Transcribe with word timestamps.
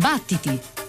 Battiti! 0.00 0.79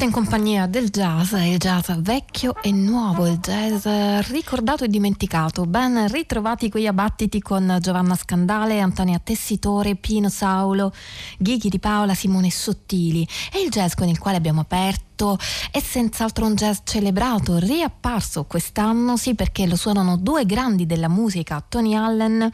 Sempre 0.00 0.18
in 0.18 0.24
compagnia 0.24 0.66
del 0.66 0.88
jazz, 0.88 1.32
il 1.32 1.58
jazz 1.58 1.90
vecchio 1.98 2.54
e 2.62 2.72
nuovo, 2.72 3.26
il 3.26 3.36
jazz 3.36 3.86
ricordato 4.30 4.84
e 4.84 4.88
dimenticato. 4.88 5.66
Ben 5.66 6.08
ritrovati 6.08 6.70
qui 6.70 6.86
a 6.86 6.94
battiti 6.94 7.42
con 7.42 7.76
Giovanna 7.82 8.16
Scandale, 8.16 8.80
Antonia 8.80 9.20
Tessitore, 9.22 9.96
Pino 9.96 10.30
Saulo, 10.30 10.90
Ghighi 11.36 11.68
di 11.68 11.78
Paola, 11.78 12.14
Simone 12.14 12.50
Sottili. 12.50 13.28
E 13.52 13.60
il 13.60 13.68
jazz 13.68 13.92
con 13.92 14.08
il 14.08 14.18
quale 14.18 14.38
abbiamo 14.38 14.62
aperto 14.62 15.38
è 15.70 15.80
senz'altro 15.80 16.46
un 16.46 16.54
jazz 16.54 16.78
celebrato, 16.84 17.58
riapparso 17.58 18.44
quest'anno, 18.44 19.18
sì 19.18 19.34
perché 19.34 19.66
lo 19.66 19.76
suonano 19.76 20.16
due 20.16 20.46
grandi 20.46 20.86
della 20.86 21.08
musica, 21.08 21.62
Tony 21.68 21.94
Allen 21.94 22.50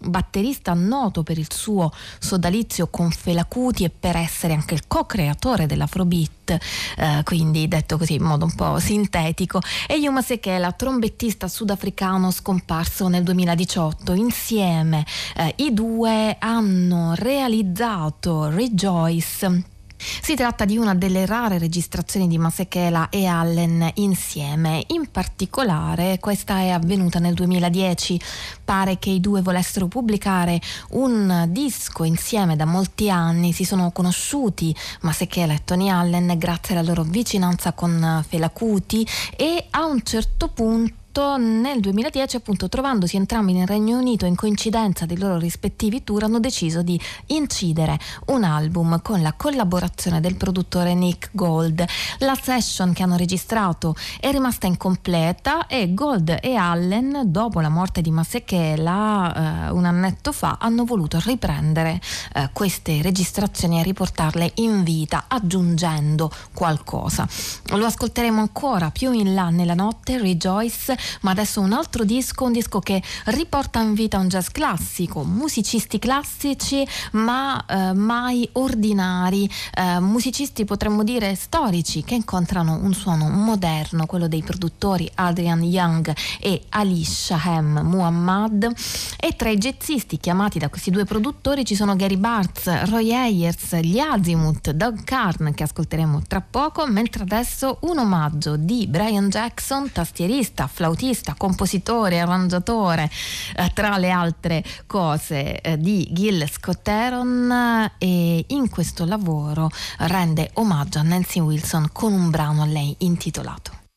batterista 0.00 0.74
noto 0.74 1.22
per 1.22 1.38
il 1.38 1.52
suo 1.52 1.92
sodalizio 2.18 2.88
con 2.88 3.10
Fela 3.10 3.44
Kuti 3.44 3.84
e 3.84 3.90
per 3.90 4.16
essere 4.16 4.54
anche 4.54 4.74
il 4.74 4.86
co-creatore 4.86 5.66
dell'Afrobeat, 5.66 6.58
eh, 6.96 7.20
quindi 7.24 7.68
detto 7.68 7.98
così 7.98 8.14
in 8.14 8.22
modo 8.22 8.44
un 8.44 8.54
po' 8.54 8.78
sintetico, 8.78 9.60
e 9.86 9.94
Yuma 9.96 10.22
Sekela, 10.22 10.72
trombettista 10.72 11.48
sudafricano 11.48 12.30
scomparso 12.30 13.08
nel 13.08 13.22
2018. 13.22 14.12
Insieme 14.12 15.04
eh, 15.36 15.54
i 15.56 15.72
due 15.72 16.36
hanno 16.38 17.12
realizzato 17.14 18.48
Rejoice 18.48 19.76
si 19.98 20.34
tratta 20.34 20.64
di 20.64 20.76
una 20.76 20.94
delle 20.94 21.26
rare 21.26 21.58
registrazioni 21.58 22.28
di 22.28 22.38
Masekela 22.38 23.08
e 23.08 23.26
Allen 23.26 23.90
insieme. 23.94 24.84
In 24.88 25.10
particolare 25.10 26.18
questa 26.20 26.58
è 26.58 26.70
avvenuta 26.70 27.18
nel 27.18 27.34
2010. 27.34 28.20
Pare 28.64 28.98
che 28.98 29.10
i 29.10 29.20
due 29.20 29.42
volessero 29.42 29.86
pubblicare 29.86 30.60
un 30.90 31.46
disco 31.48 32.04
insieme 32.04 32.56
da 32.56 32.64
molti 32.64 33.10
anni. 33.10 33.52
Si 33.52 33.64
sono 33.64 33.90
conosciuti 33.90 34.74
Masekela 35.00 35.54
e 35.54 35.64
Tony 35.64 35.88
Allen 35.88 36.34
grazie 36.38 36.76
alla 36.76 36.86
loro 36.86 37.02
vicinanza 37.02 37.72
con 37.72 38.24
Fela 38.26 38.50
Kuti 38.50 39.06
e 39.36 39.66
a 39.70 39.84
un 39.86 40.02
certo 40.02 40.48
punto 40.48 40.97
nel 41.18 41.80
2010 41.80 42.36
appunto 42.36 42.68
trovandosi 42.68 43.16
entrambi 43.16 43.52
nel 43.52 43.66
Regno 43.66 43.98
Unito 43.98 44.24
in 44.24 44.36
coincidenza 44.36 45.04
dei 45.04 45.18
loro 45.18 45.36
rispettivi 45.38 46.04
tour 46.04 46.22
hanno 46.22 46.38
deciso 46.38 46.82
di 46.82 47.00
incidere 47.26 47.98
un 48.26 48.44
album 48.44 49.02
con 49.02 49.20
la 49.20 49.32
collaborazione 49.32 50.20
del 50.20 50.36
produttore 50.36 50.94
Nick 50.94 51.30
Gold. 51.32 51.84
La 52.18 52.38
session 52.40 52.92
che 52.92 53.02
hanno 53.02 53.16
registrato 53.16 53.96
è 54.20 54.30
rimasta 54.30 54.68
incompleta 54.68 55.66
e 55.66 55.92
Gold 55.92 56.38
e 56.40 56.54
Allen 56.54 57.22
dopo 57.24 57.60
la 57.60 57.68
morte 57.68 58.00
di 58.00 58.12
Masekela 58.12 59.66
eh, 59.66 59.70
un 59.70 59.86
annetto 59.86 60.30
fa 60.30 60.58
hanno 60.60 60.84
voluto 60.84 61.20
riprendere 61.24 62.00
eh, 62.34 62.50
queste 62.52 63.02
registrazioni 63.02 63.80
e 63.80 63.82
riportarle 63.82 64.52
in 64.56 64.84
vita 64.84 65.24
aggiungendo 65.26 66.30
qualcosa. 66.52 67.26
Lo 67.70 67.84
ascolteremo 67.84 68.40
ancora 68.40 68.90
più 68.90 69.10
in 69.12 69.34
là 69.34 69.50
nella 69.50 69.74
notte 69.74 70.18
Rejoice 70.18 70.96
ma 71.22 71.30
adesso 71.30 71.60
un 71.60 71.72
altro 71.72 72.04
disco, 72.04 72.44
un 72.44 72.52
disco 72.52 72.80
che 72.80 73.02
riporta 73.26 73.80
in 73.80 73.94
vita 73.94 74.18
un 74.18 74.28
jazz 74.28 74.48
classico, 74.48 75.24
musicisti 75.24 75.98
classici 75.98 76.86
ma 77.12 77.64
eh, 77.66 77.92
mai 77.92 78.48
ordinari, 78.52 79.48
eh, 79.74 80.00
musicisti 80.00 80.64
potremmo 80.64 81.02
dire 81.02 81.34
storici 81.34 82.02
che 82.04 82.14
incontrano 82.14 82.78
un 82.82 82.94
suono 82.94 83.28
moderno, 83.28 84.06
quello 84.06 84.28
dei 84.28 84.42
produttori 84.42 85.10
Adrian 85.14 85.62
Young 85.62 86.14
e 86.40 86.64
Ali 86.70 87.04
Shahem 87.04 87.80
Muhammad. 87.84 88.72
E 89.18 89.34
tra 89.36 89.50
i 89.50 89.56
jazzisti 89.56 90.18
chiamati 90.18 90.58
da 90.58 90.68
questi 90.68 90.90
due 90.90 91.04
produttori 91.04 91.64
ci 91.64 91.74
sono 91.74 91.96
Gary 91.96 92.16
Bartz, 92.16 92.84
Roy 92.84 93.12
Ayers, 93.12 93.76
gli 93.76 93.98
Azimuth, 93.98 94.70
Doug 94.70 95.04
Carn 95.04 95.54
che 95.54 95.62
ascolteremo 95.62 96.22
tra 96.26 96.40
poco, 96.40 96.86
mentre 96.86 97.22
adesso 97.22 97.78
un 97.82 97.98
omaggio 97.98 98.56
di 98.56 98.86
Brian 98.86 99.28
Jackson, 99.28 99.90
tastierista, 99.90 100.66
flautista 100.66 100.97
flautista, 100.98 101.34
compositore, 101.38 102.18
arrangiatore, 102.18 103.08
eh, 103.56 103.70
tra 103.72 103.96
le 103.98 104.10
altre 104.10 104.64
cose 104.86 105.60
eh, 105.60 105.78
di 105.78 106.08
Gil 106.10 106.48
Scotteron 106.50 107.92
e 107.98 108.44
in 108.48 108.68
questo 108.68 109.04
lavoro 109.04 109.70
rende 109.98 110.50
omaggio 110.54 110.98
a 110.98 111.02
Nancy 111.02 111.38
Wilson 111.38 111.90
con 111.92 112.12
un 112.12 112.30
brano 112.30 112.62
a 112.62 112.66
lei 112.66 112.94
intitolato. 112.98 113.87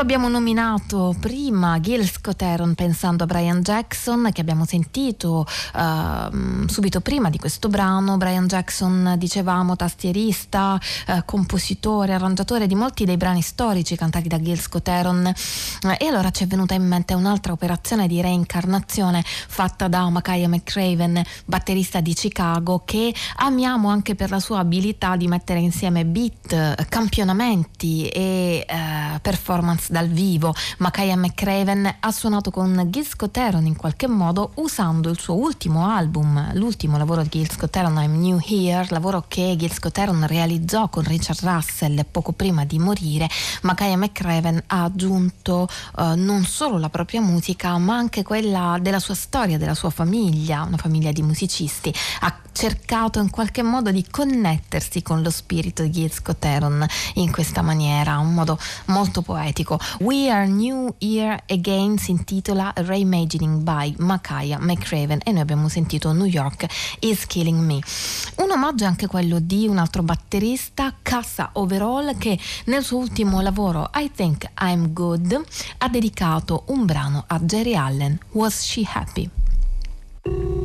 Lo 0.00 0.06
abbiamo 0.06 0.30
nominato 0.30 1.14
prima 1.20 1.78
Gil 1.78 2.09
Scott-Heron 2.20 2.74
pensando 2.74 3.24
a 3.24 3.26
Brian 3.26 3.62
Jackson 3.62 4.28
che 4.30 4.42
abbiamo 4.42 4.66
sentito 4.66 5.46
uh, 5.74 6.66
subito 6.68 7.00
prima 7.00 7.30
di 7.30 7.38
questo 7.38 7.70
brano. 7.70 8.18
Brian 8.18 8.46
Jackson, 8.46 9.14
dicevamo, 9.16 9.74
tastierista, 9.74 10.78
uh, 11.06 11.22
compositore, 11.24 12.12
arrangiatore 12.12 12.66
di 12.66 12.74
molti 12.74 13.06
dei 13.06 13.16
brani 13.16 13.40
storici 13.40 13.96
cantati 13.96 14.28
da 14.28 14.38
Gil 14.38 14.60
Scott-Heron. 14.60 15.32
Uh, 15.82 15.94
e 15.96 16.06
allora 16.08 16.30
ci 16.30 16.44
è 16.44 16.46
venuta 16.46 16.74
in 16.74 16.86
mente 16.86 17.14
un'altra 17.14 17.52
operazione 17.52 18.06
di 18.06 18.20
reincarnazione 18.20 19.24
fatta 19.24 19.88
da 19.88 20.06
Makaya 20.10 20.48
McCraven, 20.48 21.22
batterista 21.46 22.00
di 22.00 22.12
Chicago, 22.12 22.82
che 22.84 23.14
amiamo 23.36 23.88
anche 23.88 24.14
per 24.14 24.28
la 24.28 24.40
sua 24.40 24.58
abilità 24.58 25.16
di 25.16 25.26
mettere 25.26 25.60
insieme 25.60 26.04
beat, 26.04 26.86
campionamenti 26.90 28.08
e 28.08 28.66
performance 29.22 29.90
dal 29.90 30.08
vivo. 30.08 30.54
Makaya 30.78 31.16
McCraven 31.16 31.96
ha 31.98 32.09
suonato 32.12 32.50
con 32.50 32.86
Gil 32.88 33.06
Scott-Heron 33.06 33.66
in 33.66 33.76
qualche 33.76 34.06
modo 34.06 34.52
usando 34.54 35.10
il 35.10 35.18
suo 35.18 35.34
ultimo 35.34 35.86
album, 35.86 36.54
l'ultimo 36.54 36.96
lavoro 36.96 37.22
di 37.22 37.28
Gil 37.28 37.50
Scott-Heron, 37.50 37.96
I'm 37.96 38.20
New 38.20 38.40
Here, 38.44 38.86
lavoro 38.90 39.24
che 39.28 39.54
Gil 39.56 39.72
Scott-Heron 39.72 40.26
realizzò 40.26 40.88
con 40.88 41.04
Richard 41.04 41.40
Russell 41.42 42.04
poco 42.10 42.32
prima 42.32 42.64
di 42.64 42.78
morire. 42.78 43.28
Makaya 43.62 43.96
McCraven 43.96 44.62
ha 44.66 44.84
aggiunto 44.84 45.68
uh, 45.96 46.14
non 46.16 46.44
solo 46.44 46.78
la 46.78 46.88
propria 46.88 47.20
musica 47.20 47.76
ma 47.78 47.94
anche 47.96 48.22
quella 48.22 48.78
della 48.80 48.98
sua 48.98 49.14
storia, 49.14 49.58
della 49.58 49.74
sua 49.74 49.90
famiglia, 49.90 50.62
una 50.62 50.76
famiglia 50.76 51.12
di 51.12 51.22
musicisti. 51.22 51.94
Ha 52.20 52.38
cercato 52.52 53.20
in 53.20 53.30
qualche 53.30 53.62
modo 53.62 53.90
di 53.90 54.04
connettersi 54.10 55.02
con 55.02 55.22
lo 55.22 55.30
spirito 55.30 55.82
di 55.82 55.90
Gil 55.90 56.12
Scott-Heron 56.12 56.84
in 57.14 57.30
questa 57.30 57.62
maniera, 57.62 58.18
un 58.18 58.34
modo 58.34 58.58
molto 58.86 59.22
poetico. 59.22 59.78
We 60.00 60.30
Are 60.30 60.46
New 60.46 60.94
Year 60.98 61.42
Again 61.48 61.98
si 62.00 62.12
intitola 62.12 62.72
Reimagining 62.74 63.60
by 63.60 63.94
Makaya 63.98 64.58
McRaven 64.58 65.20
e 65.22 65.32
noi 65.32 65.42
abbiamo 65.42 65.68
sentito 65.68 66.12
New 66.12 66.24
York 66.24 66.66
is 67.00 67.26
Killing 67.26 67.60
Me. 67.60 67.78
Un 68.36 68.50
omaggio 68.50 68.86
anche 68.86 69.06
quello 69.06 69.38
di 69.38 69.68
un 69.68 69.76
altro 69.76 70.02
batterista, 70.02 70.94
Cassa 71.02 71.50
Overall, 71.52 72.16
che 72.16 72.38
nel 72.64 72.82
suo 72.82 72.96
ultimo 72.96 73.42
lavoro 73.42 73.90
I 73.94 74.10
Think 74.14 74.48
I'm 74.62 74.94
Good 74.94 75.44
ha 75.76 75.88
dedicato 75.90 76.62
un 76.68 76.86
brano 76.86 77.24
a 77.26 77.38
Jerry 77.40 77.74
Allen, 77.74 78.18
Was 78.30 78.62
She 78.64 78.82
Happy? 78.90 80.59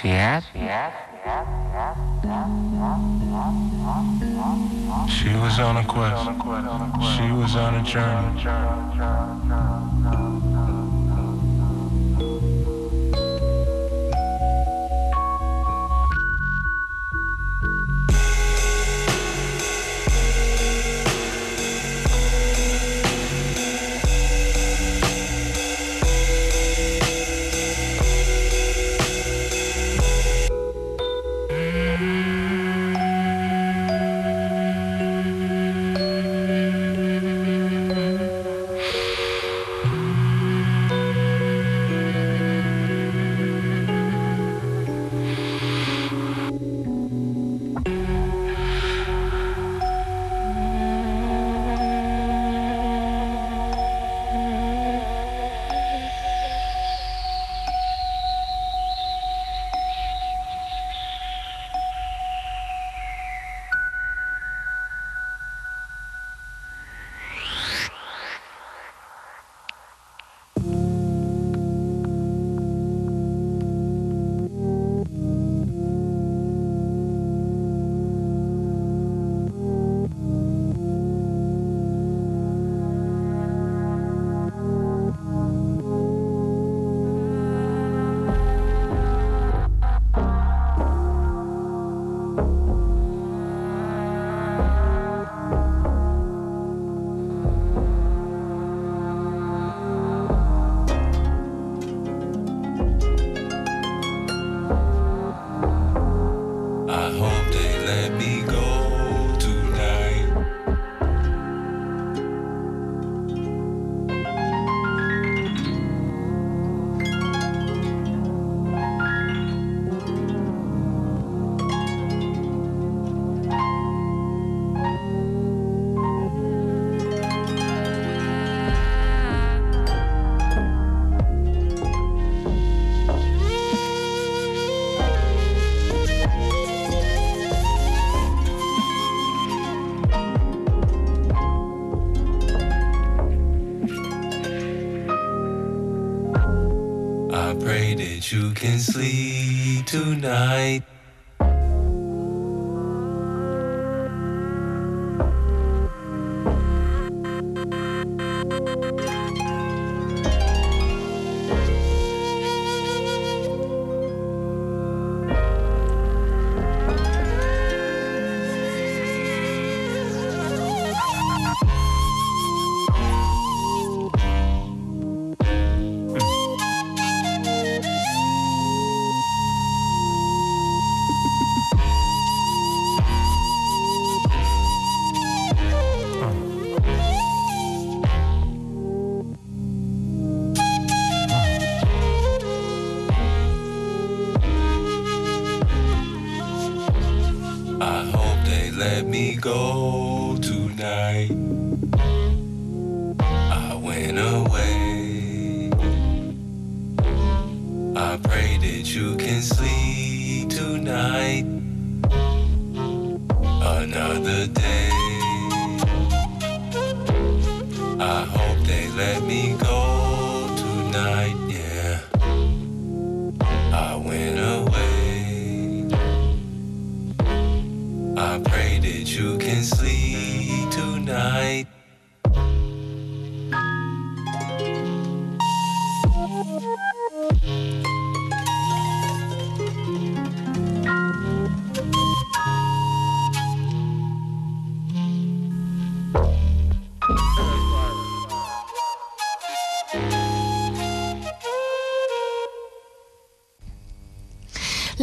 She 0.00 0.08
was 5.34 5.58
on 5.58 5.76
a 5.76 5.84
quest. 5.84 6.24
She 7.16 7.30
was 7.32 7.54
on 7.54 7.74
a 7.74 7.82
journey. 7.84 8.40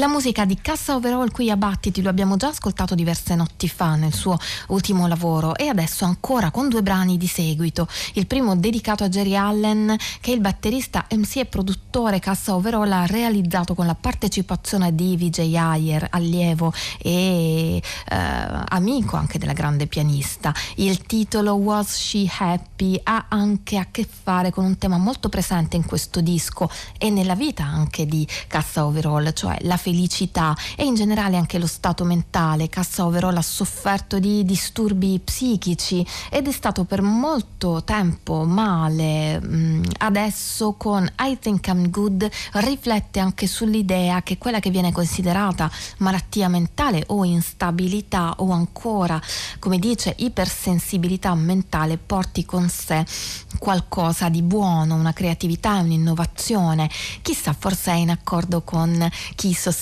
La 0.07 0.13
musica 0.13 0.45
di 0.45 0.57
Cassa 0.61 0.95
Overall 0.95 1.31
qui 1.33 1.51
a 1.51 1.57
Battiti 1.57 2.01
lo 2.01 2.07
abbiamo 2.07 2.37
già 2.37 2.47
ascoltato 2.47 2.95
diverse 2.95 3.35
notti 3.35 3.67
fa 3.67 3.95
nel 3.95 4.13
suo 4.13 4.39
ultimo 4.67 5.05
lavoro 5.05 5.53
e 5.53 5.67
adesso 5.67 6.05
ancora 6.05 6.49
con 6.49 6.69
due 6.69 6.81
brani 6.81 7.17
di 7.17 7.27
seguito. 7.27 7.89
Il 8.13 8.25
primo 8.25 8.55
dedicato 8.55 9.03
a 9.03 9.09
Jerry 9.09 9.35
Allen 9.35 9.97
che 10.21 10.31
il 10.31 10.39
batterista 10.39 11.05
MC 11.11 11.35
e 11.35 11.45
produttore 11.45 12.19
Cassa 12.19 12.55
Overall 12.55 12.89
ha 12.89 13.05
realizzato 13.05 13.75
con 13.75 13.85
la 13.85 13.95
partecipazione 13.95 14.95
di 14.95 15.17
Vijay 15.17 15.57
Ayer, 15.57 16.07
allievo 16.09 16.71
e 16.99 17.75
eh, 17.75 17.81
amico 18.69 19.17
anche 19.17 19.37
della 19.37 19.51
grande 19.51 19.87
pianista. 19.87 20.53
Il 20.75 21.01
titolo 21.01 21.55
Was 21.55 21.89
She 21.89 22.25
Happy 22.39 22.97
ha 23.03 23.25
anche 23.27 23.75
a 23.75 23.87
che 23.91 24.07
fare 24.09 24.51
con 24.51 24.63
un 24.63 24.77
tema 24.77 24.97
molto 24.97 25.27
presente 25.27 25.75
in 25.75 25.85
questo 25.85 26.21
disco 26.21 26.69
e 26.97 27.09
nella 27.09 27.35
vita 27.35 27.65
anche 27.65 28.05
di 28.05 28.25
Cassa 28.47 28.85
Overall, 28.85 29.33
cioè 29.33 29.57
la 29.63 29.75
felicità 29.75 29.95
e 30.75 30.83
in 30.83 30.95
generale 30.95 31.37
anche 31.37 31.57
lo 31.57 31.65
stato 31.65 32.03
mentale. 32.03 32.69
Cassa 32.69 33.05
Overall 33.05 33.37
ha 33.37 33.41
sofferto 33.41 34.19
di 34.19 34.45
disturbi 34.45 35.19
psichici 35.23 36.05
ed 36.29 36.47
è 36.47 36.51
stato 36.51 36.83
per 36.83 37.01
molto 37.01 37.83
tempo 37.83 38.43
male. 38.43 39.41
Mm, 39.43 39.83
adesso 39.99 40.73
con 40.73 41.09
I 41.19 41.37
Think 41.39 41.65
I'm 41.67 41.89
Good 41.89 42.29
riflette 42.53 43.19
anche 43.19 43.47
sull'idea 43.47 44.21
che 44.21 44.37
quella 44.37 44.59
che 44.59 44.69
viene 44.69 44.91
considerata 44.91 45.69
malattia 45.97 46.47
mentale 46.47 47.03
o 47.07 47.23
instabilità 47.23 48.35
o 48.37 48.51
ancora, 48.51 49.19
come 49.59 49.79
dice, 49.79 50.13
ipersensibilità 50.17 51.33
mentale 51.33 51.97
porti 51.97 52.45
con 52.45 52.69
sé 52.69 53.05
qualcosa 53.57 54.29
di 54.29 54.41
buono, 54.43 54.95
una 54.95 55.13
creatività 55.13 55.75
un'innovazione. 55.87 56.89
Chissà, 57.21 57.55
forse 57.57 57.91
è 57.91 57.95
in 57.95 58.09
accordo 58.09 58.61
con 58.61 59.09
chi 59.35 59.53
sostiene 59.53 59.76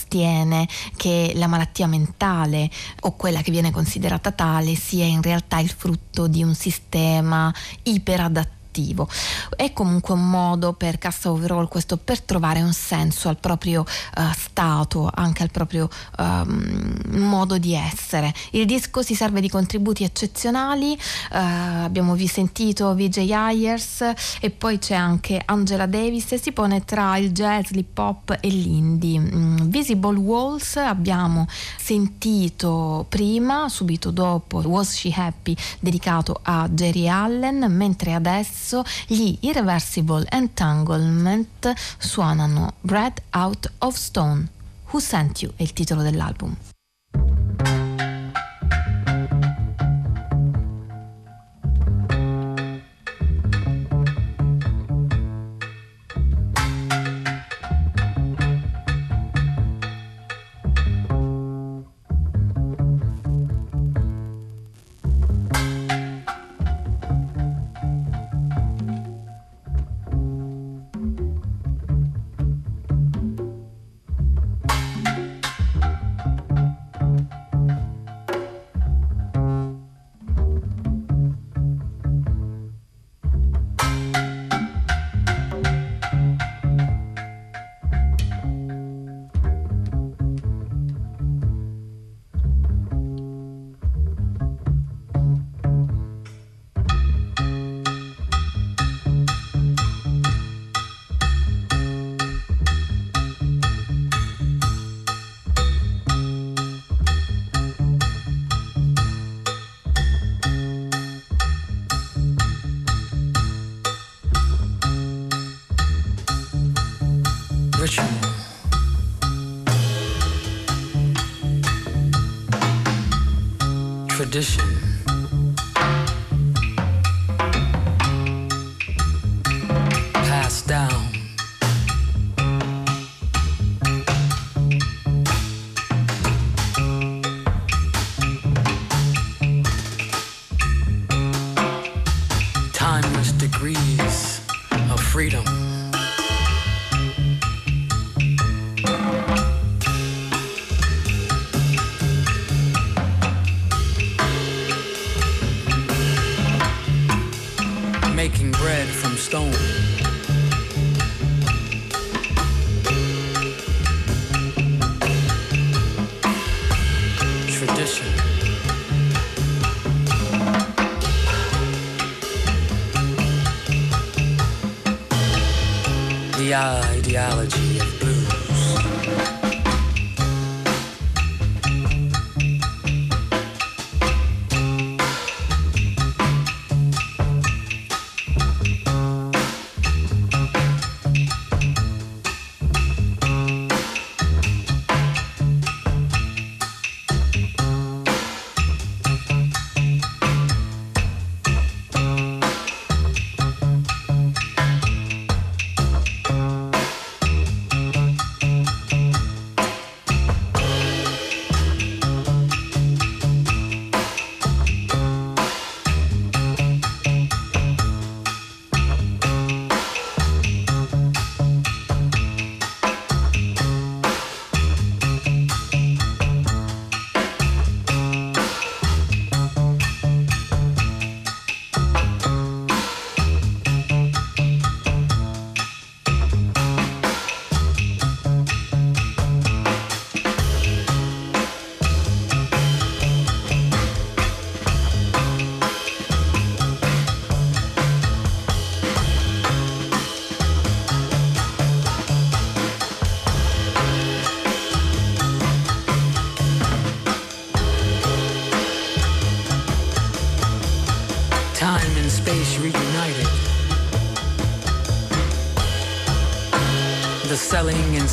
che 0.96 1.32
la 1.36 1.48
malattia 1.48 1.88
mentale 1.88 2.70
o 3.02 3.16
quella 3.16 3.42
che 3.42 3.52
viene 3.52 3.72
considerata 3.72 4.32
tale 4.32 4.76
sia 4.76 5.06
in 5.06 5.22
realtà 5.22 5.60
il 5.60 5.70
frutto 5.70 6.28
di 6.28 6.44
un 6.44 6.54
sistema 6.54 7.54
iperadattivo 7.84 8.55
attivo. 8.76 9.08
È 9.56 9.72
comunque 9.72 10.14
un 10.14 10.30
modo 10.30 10.74
per 10.74 10.98
Cassa 10.98 11.32
Overall 11.32 11.70
questo 11.70 11.96
per 11.96 12.22
trovare 12.22 12.62
un 12.62 12.74
senso 12.74 13.30
al 13.30 13.38
proprio 13.38 13.82
uh, 13.82 14.22
stato, 14.34 15.10
anche 15.14 15.44
al 15.44 15.52
proprio 15.52 15.88
um, 16.18 16.96
modo 17.12 17.58
di 17.58 17.74
essere. 17.74 18.34
Il 18.52 18.66
disco 18.66 19.02
si 19.02 19.16
serve 19.16 19.40
di 19.40 19.50
contributi 19.50 20.04
eccezionali, 20.04 20.92
uh, 20.92 21.84
abbiamo 21.84 22.16
vi 22.16 22.28
sentito 22.28 22.94
VJ 22.94 23.32
Ayers 23.32 24.14
e 24.42 24.50
poi 24.50 24.78
c'è 24.78 24.96
anche 24.96 25.42
Angela 25.46 25.86
Davis 25.86 26.34
e 26.34 26.40
si 26.40 26.52
pone 26.52 26.84
tra 26.84 27.18
il 27.18 27.32
jazz, 27.32 27.70
l'hip 27.70 27.98
hop 27.98 28.38
e 28.42 28.50
l'indie. 28.50 29.20
Mm, 29.20 29.58
Visible 29.70 30.18
Walls 30.18 30.76
abbiamo 30.76 31.48
sentito 31.78 33.06
prima, 33.08 33.70
subito 33.70 34.12
dopo 34.12 34.58
Was 34.66 34.96
She 34.96 35.12
Happy 35.16 35.56
dedicato 35.80 36.40
a 36.44 36.68
Jerry 36.70 37.08
Allen, 37.08 37.66
mentre 37.70 38.14
adesso 38.14 38.65
adesso 38.66 38.84
gli 39.06 39.38
Irreversible 39.42 40.26
Entanglement 40.30 41.72
suonano 41.98 42.74
Bread 42.82 43.22
Out 43.32 43.72
of 43.80 43.96
Stone. 43.96 44.48
Who 44.92 45.00
Sent 45.00 45.44
You 45.44 45.52
è 45.56 45.62
il 45.62 45.74
titolo 45.74 46.02
dell'album. 46.02 46.56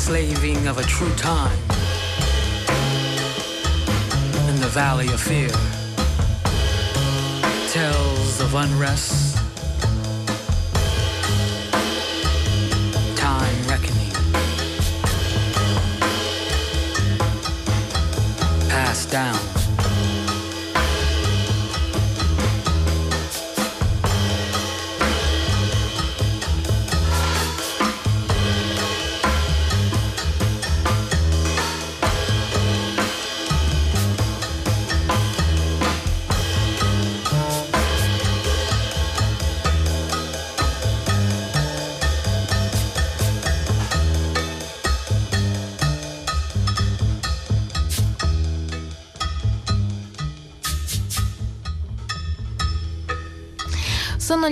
Slaving 0.07 0.67
of 0.67 0.77
a 0.77 0.83
true 0.83 1.15
time 1.15 1.57
in 4.49 4.55
the 4.59 4.67
valley 4.67 5.07
of 5.07 5.21
fear. 5.21 5.47
tells 7.69 8.41
of 8.41 8.53
unrest, 8.53 9.22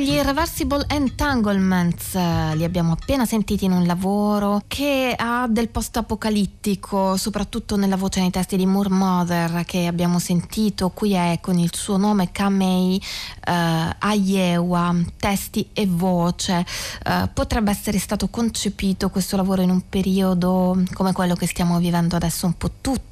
gli 0.02 0.12
Irreversible 0.12 0.86
Entanglements, 0.94 2.16
eh, 2.16 2.54
li 2.56 2.66
abbiamo 2.66 2.92
appena 2.92 3.26
sentiti 3.26 3.64
in 3.64 3.72
un 3.72 3.86
lavoro 3.86 4.64
che 4.68 5.16
ha 5.18 5.48
del 5.48 5.70
post-apocalittico, 5.70 7.16
soprattutto 7.16 7.78
nella 7.78 7.96
voce 7.96 8.20
nei 8.20 8.30
testi 8.30 8.58
di 8.58 8.66
Moore 8.66 8.90
Mother 8.90 9.64
che 9.64 9.88
abbiamo 9.88 10.20
sentito, 10.20 10.90
qui 10.90 11.14
è 11.14 11.38
con 11.40 11.58
il 11.58 11.74
suo 11.74 11.96
nome 11.96 12.34
Kamei 12.34 13.02
eh, 13.46 13.96
Ayewa, 14.00 14.94
testi 15.16 15.70
e 15.72 15.88
voce. 15.88 16.66
Eh, 17.06 17.30
potrebbe 17.34 17.72
essere 17.72 17.98
stato 17.98 18.28
concepito 18.28 19.10
questo 19.10 19.38
lavoro 19.38 19.62
in 19.62 19.70
un 19.70 19.88
periodo 19.88 20.78
come 20.92 21.14
quello 21.14 21.36
che 21.36 21.48
stiamo 21.48 21.80
vivendo 21.80 22.18
adesso 22.18 22.46
un 22.46 22.58
po' 22.58 22.70
tutti 22.82 23.10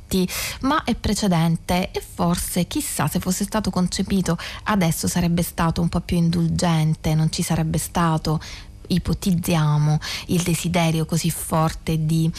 ma 0.61 0.83
è 0.85 0.95
precedente 0.95 1.91
e 1.91 2.01
forse 2.01 2.65
chissà 2.65 3.07
se 3.07 3.19
fosse 3.19 3.43
stato 3.43 3.69
concepito 3.69 4.37
adesso 4.63 5.07
sarebbe 5.07 5.43
stato 5.43 5.81
un 5.81 5.89
po' 5.89 5.99
più 5.99 6.17
indulgente, 6.17 7.13
non 7.13 7.31
ci 7.31 7.43
sarebbe 7.43 7.68
stato 7.77 8.39
ipotizziamo 8.89 9.99
il 10.27 10.41
desiderio 10.41 11.05
così 11.05 11.29
forte 11.29 12.05
di 12.05 12.29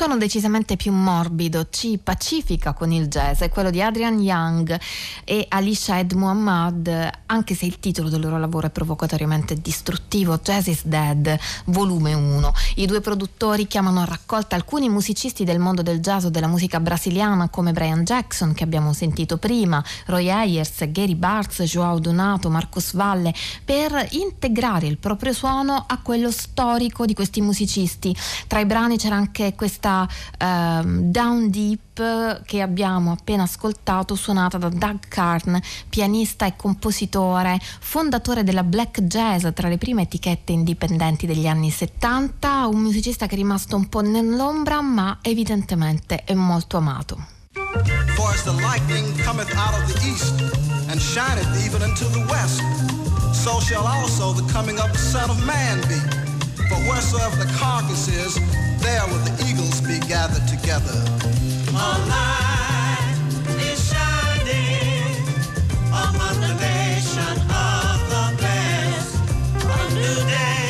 suono 0.00 0.16
decisamente 0.16 0.76
più 0.76 0.92
morbido 0.92 1.66
ci 1.68 2.00
pacifica 2.02 2.72
con 2.72 2.90
il 2.90 3.08
jazz, 3.08 3.42
è 3.42 3.50
quello 3.50 3.68
di 3.68 3.82
Adrian 3.82 4.18
Young 4.18 4.80
e 5.24 5.44
Alicia 5.46 5.98
Ed 5.98 6.12
Muhammad, 6.12 7.10
anche 7.26 7.54
se 7.54 7.66
il 7.66 7.78
titolo 7.80 8.08
del 8.08 8.20
loro 8.20 8.38
lavoro 8.38 8.68
è 8.68 8.70
provocatoriamente 8.70 9.56
distruttivo, 9.56 10.38
Jazz 10.38 10.68
is 10.68 10.86
Dead, 10.86 11.38
volume 11.66 12.14
1. 12.14 12.52
I 12.76 12.86
due 12.86 13.02
produttori 13.02 13.66
chiamano 13.66 14.00
a 14.00 14.06
raccolta 14.06 14.56
alcuni 14.56 14.88
musicisti 14.88 15.44
del 15.44 15.58
mondo 15.58 15.82
del 15.82 16.00
jazz 16.00 16.24
o 16.24 16.30
della 16.30 16.46
musica 16.46 16.80
brasiliana 16.80 17.50
come 17.50 17.72
Brian 17.72 18.02
Jackson 18.02 18.54
che 18.54 18.64
abbiamo 18.64 18.94
sentito 18.94 19.36
prima, 19.36 19.84
Roy 20.06 20.30
Ayers, 20.30 20.90
Gary 20.90 21.14
Bartz, 21.14 21.60
Joao 21.64 21.98
Donato, 21.98 22.48
Marcos 22.48 22.94
Valle, 22.94 23.34
per 23.62 24.06
integrare 24.12 24.86
il 24.86 24.96
proprio 24.96 25.34
suono 25.34 25.84
a 25.86 25.98
quello 25.98 26.30
storico 26.30 27.04
di 27.04 27.12
questi 27.12 27.42
musicisti. 27.42 28.16
Tra 28.46 28.60
i 28.60 28.64
brani 28.64 28.96
c'era 28.96 29.16
anche 29.16 29.54
questa 29.54 29.88
uh, 29.98 30.84
Down 30.84 31.50
Deep 31.50 32.44
che 32.44 32.62
abbiamo 32.62 33.12
appena 33.12 33.42
ascoltato 33.42 34.14
suonata 34.14 34.58
da 34.58 34.68
Doug 34.68 35.00
Carn, 35.08 35.60
pianista 35.88 36.46
e 36.46 36.56
compositore, 36.56 37.58
fondatore 37.80 38.44
della 38.44 38.62
black 38.62 39.02
jazz 39.02 39.46
tra 39.54 39.68
le 39.68 39.76
prime 39.76 40.02
etichette 40.02 40.52
indipendenti 40.52 41.26
degli 41.26 41.46
anni 41.46 41.70
70, 41.70 42.66
un 42.66 42.80
musicista 42.80 43.26
che 43.26 43.34
è 43.34 43.36
rimasto 43.36 43.76
un 43.76 43.88
po' 43.88 44.00
nell'ombra 44.00 44.80
ma 44.80 45.18
evidentemente 45.20 46.24
è 46.24 46.34
molto 46.34 46.76
amato. 46.76 47.38
For 48.16 48.30
as 48.32 48.42
the 48.44 48.52
lightning 48.52 49.06
cometh 49.24 49.52
out 49.54 49.74
of 49.74 49.92
the 49.92 50.06
east 50.06 50.40
and 50.88 51.00
shineth 51.00 51.64
even 51.64 51.82
unto 51.82 52.04
the 52.10 52.24
west, 52.28 52.60
so 53.32 53.60
shall 53.60 53.86
also 53.86 54.32
the 54.32 54.52
coming 54.52 54.78
of 54.78 54.90
the 54.92 54.98
Son 54.98 55.30
of 55.30 55.44
Man 55.44 55.80
be. 55.88 56.29
For 56.70 56.76
wheresoever 56.86 57.34
the 57.34 57.52
carcass 57.58 58.06
is, 58.06 58.36
there 58.78 59.04
will 59.08 59.18
the 59.26 59.44
eagles 59.50 59.80
be 59.80 59.98
gathered 60.06 60.46
together. 60.46 61.02
A 61.70 61.90
light 62.06 63.16
is 63.58 63.90
shining 63.90 65.16
among 65.88 66.40
the 66.40 66.54
nation 66.60 67.36
of 67.50 67.98
the 68.12 68.36
blessed. 68.38 69.18
A 69.64 69.94
new 69.94 70.30
day. 70.30 70.69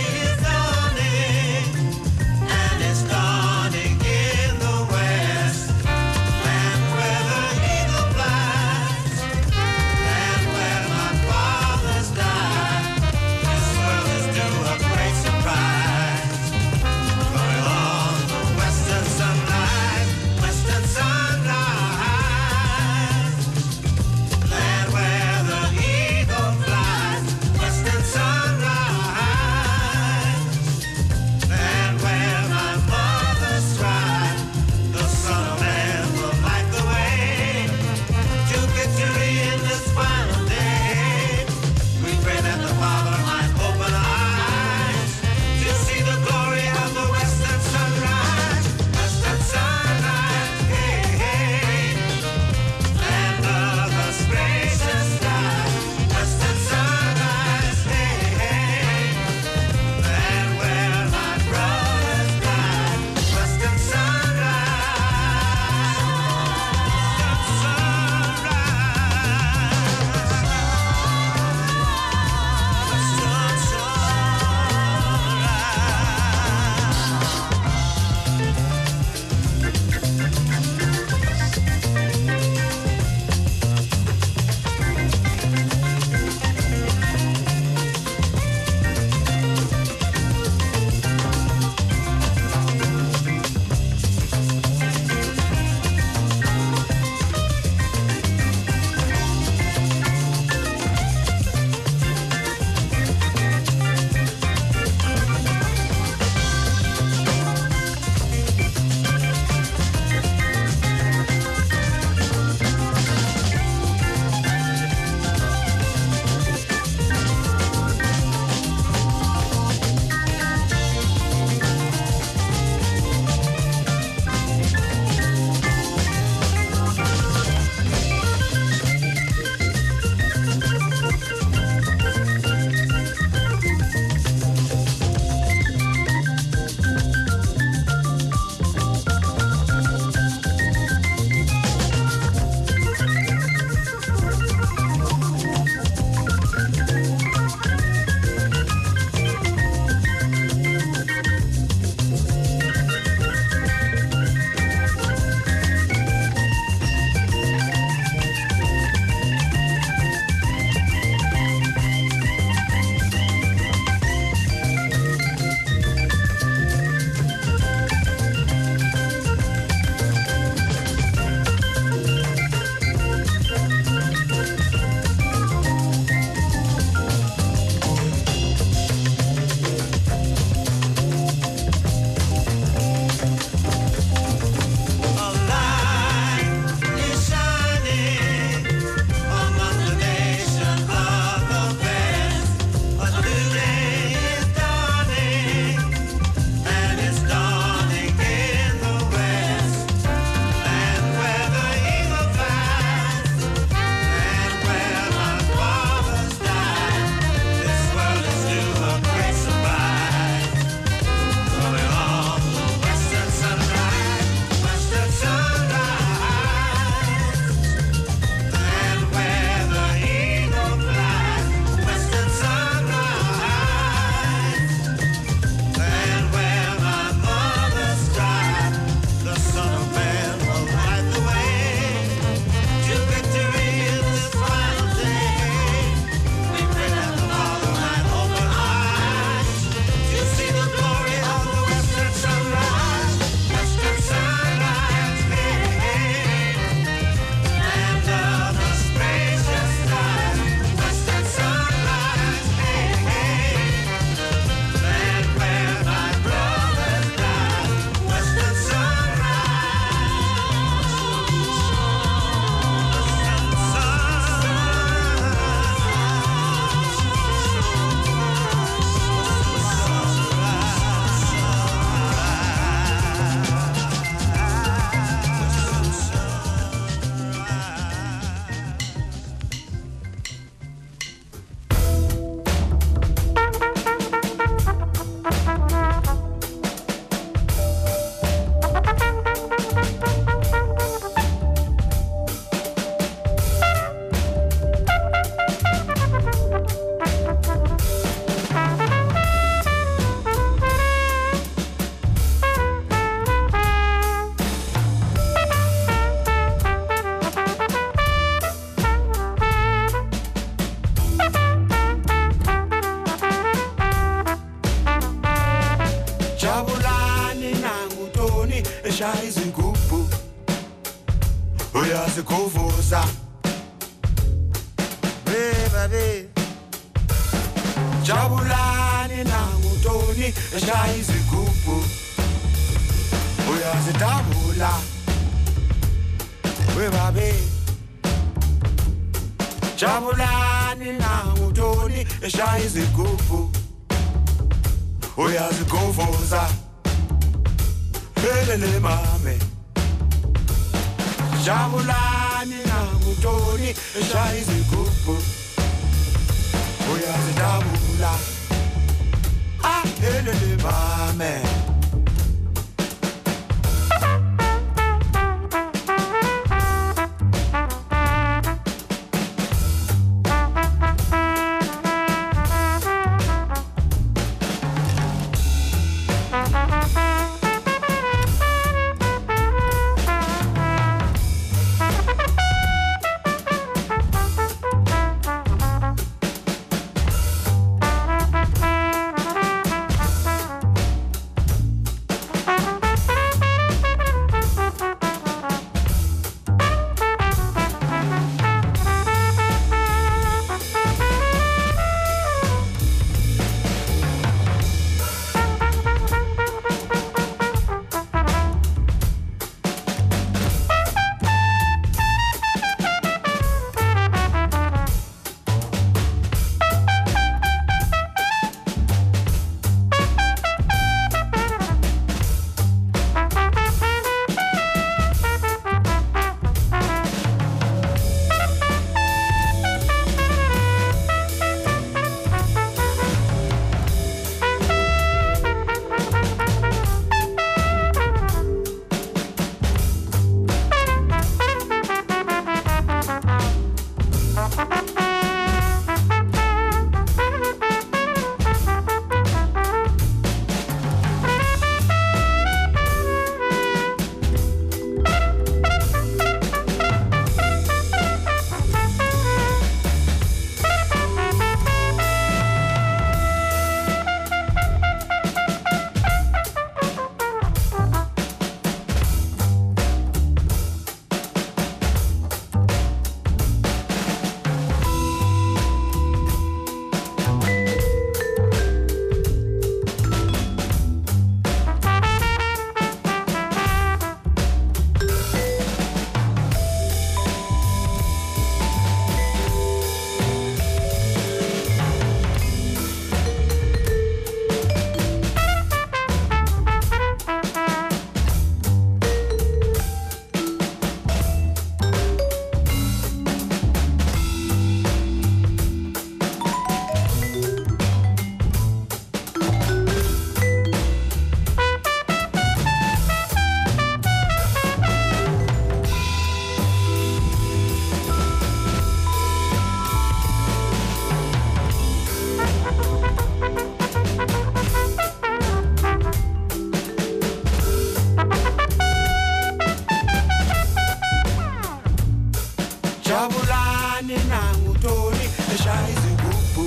ngubani 534.01 534.16
nangutoni 534.28 535.24
eshaya 535.55 535.88
izigubhu 535.94 536.64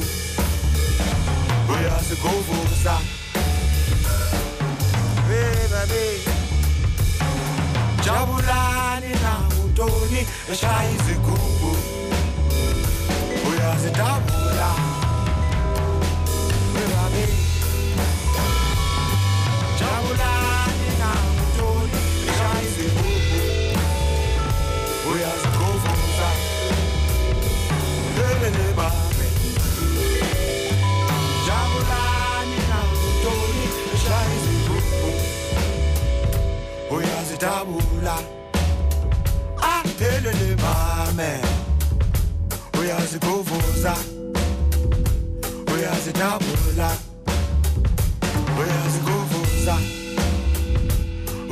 uyasigovusa 1.74 2.96
bebabe 5.28 6.06
jabulani 8.06 9.12
nangutoni 9.24 10.22
eshaya 10.52 10.92
izigubhu 10.96 11.72
uyazidabula 13.50 14.43
tabula. 37.44 38.18
Ahelele 39.74 40.56
mame. 40.64 41.32
Uyazikuvuza 42.80 43.94
uyazitabula 45.74 46.90
uyazikuvuza 48.60 49.76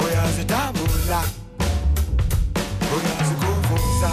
uyazitabula 0.03 1.19
uyazikuvuza 2.95 4.11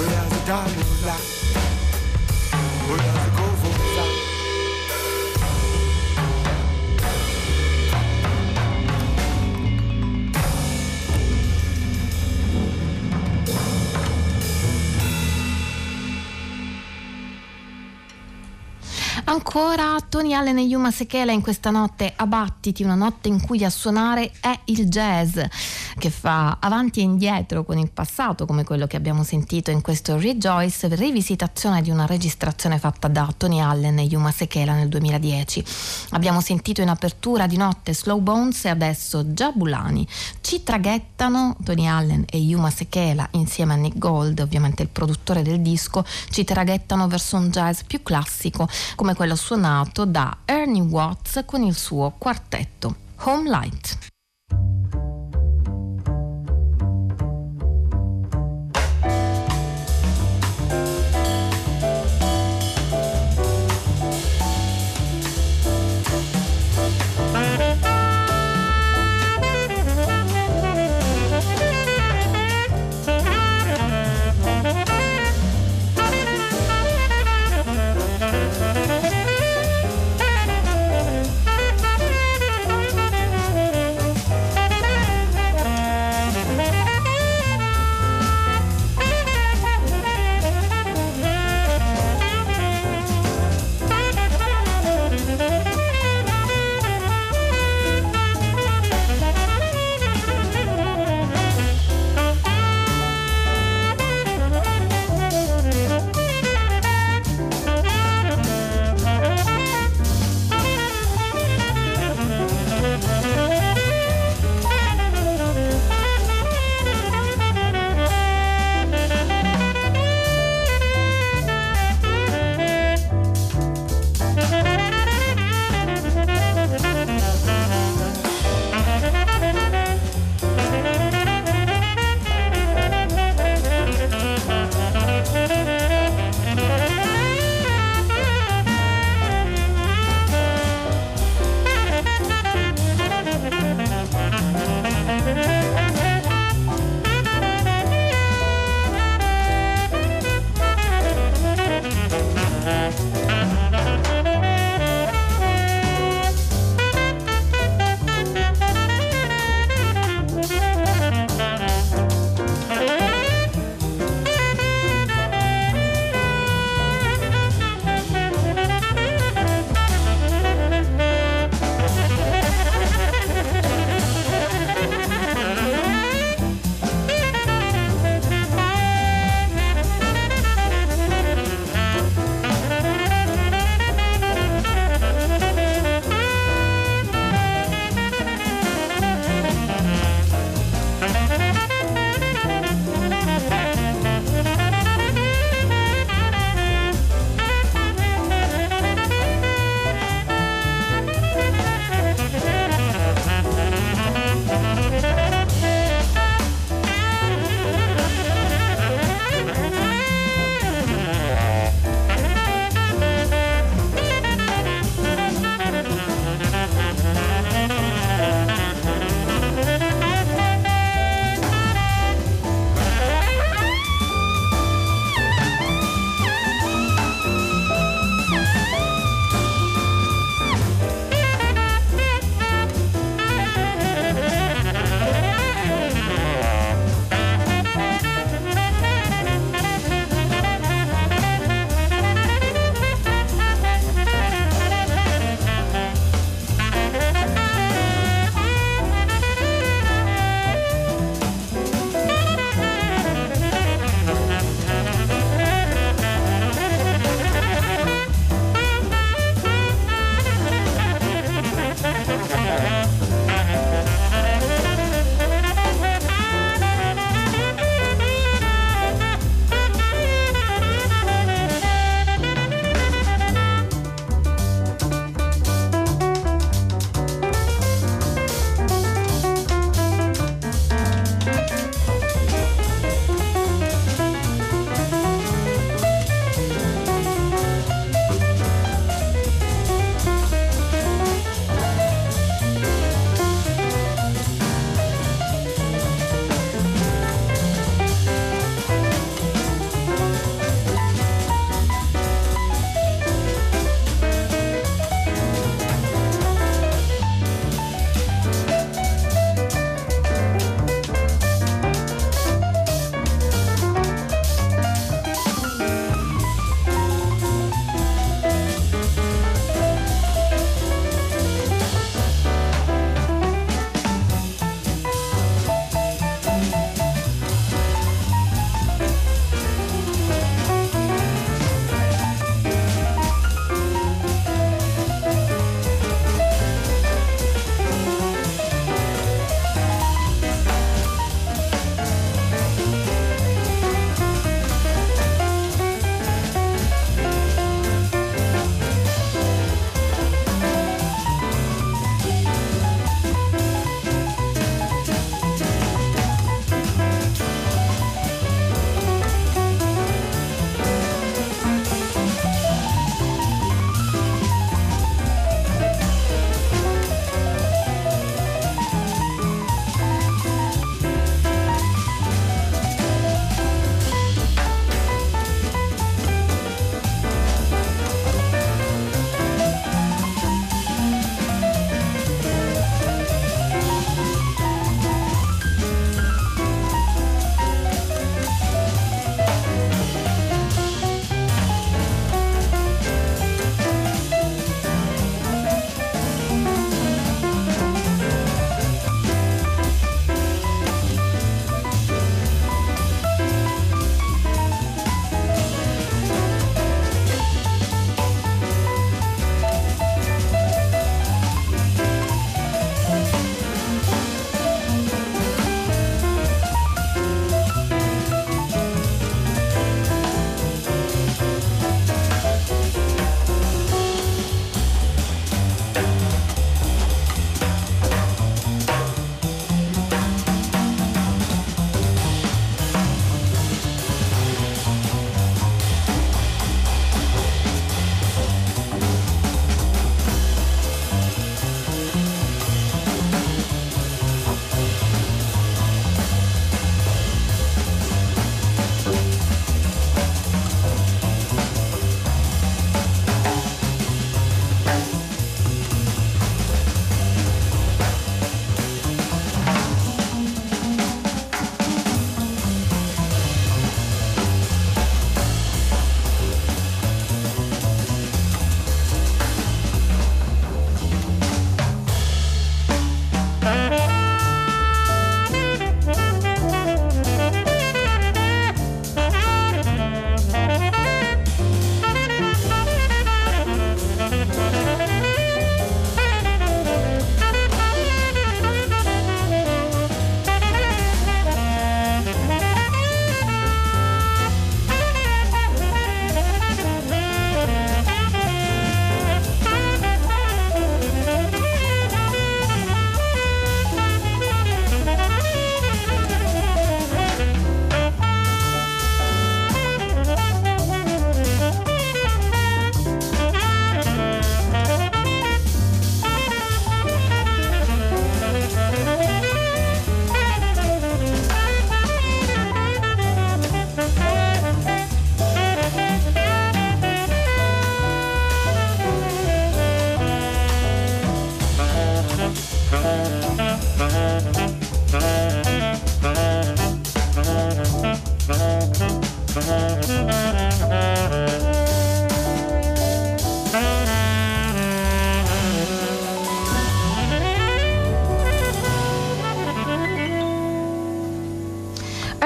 uyazitabula 0.00 1.14
Ancora 19.26 19.96
Tony 20.06 20.34
Allen 20.34 20.58
e 20.58 20.62
Yuma 20.62 20.90
Sekela 20.90 21.32
in 21.32 21.40
questa 21.40 21.70
notte 21.70 22.12
Abattiti, 22.14 22.82
una 22.82 22.94
notte 22.94 23.28
in 23.28 23.40
cui 23.40 23.64
a 23.64 23.70
suonare 23.70 24.32
è 24.38 24.60
il 24.66 24.86
jazz 24.88 25.38
che 25.98 26.10
fa 26.10 26.58
avanti 26.60 27.00
e 27.00 27.04
indietro 27.04 27.64
con 27.64 27.78
il 27.78 27.90
passato 27.90 28.46
come 28.46 28.64
quello 28.64 28.86
che 28.86 28.96
abbiamo 28.96 29.22
sentito 29.22 29.70
in 29.70 29.80
questo 29.80 30.18
Rejoice, 30.18 30.94
rivisitazione 30.94 31.82
di 31.82 31.90
una 31.90 32.06
registrazione 32.06 32.78
fatta 32.78 33.08
da 33.08 33.32
Tony 33.36 33.60
Allen 33.60 33.98
e 33.98 34.02
Yuma 34.02 34.30
Sekela 34.30 34.74
nel 34.74 34.88
2010. 34.88 35.64
Abbiamo 36.10 36.40
sentito 36.40 36.80
in 36.80 36.88
apertura 36.88 37.46
di 37.46 37.56
notte 37.56 37.94
Slow 37.94 38.20
Bones 38.20 38.64
e 38.64 38.68
adesso 38.68 39.24
Jabulani. 39.24 40.06
Ci 40.40 40.62
traghettano 40.62 41.56
Tony 41.64 41.86
Allen 41.86 42.24
e 42.28 42.38
Yuma 42.38 42.70
Sekela 42.70 43.28
insieme 43.32 43.74
a 43.74 43.76
Nick 43.76 43.98
Gold, 43.98 44.40
ovviamente 44.40 44.82
il 44.82 44.88
produttore 44.88 45.42
del 45.42 45.60
disco, 45.60 46.04
ci 46.30 46.44
traghettano 46.44 47.08
verso 47.08 47.36
un 47.36 47.50
jazz 47.50 47.80
più 47.86 48.02
classico 48.02 48.68
come 48.94 49.14
quello 49.14 49.36
suonato 49.36 50.04
da 50.04 50.38
Ernie 50.44 50.82
Watts 50.82 51.42
con 51.44 51.62
il 51.62 51.76
suo 51.76 52.14
quartetto 52.18 52.94
Home 53.24 53.48
Light. 53.48 54.12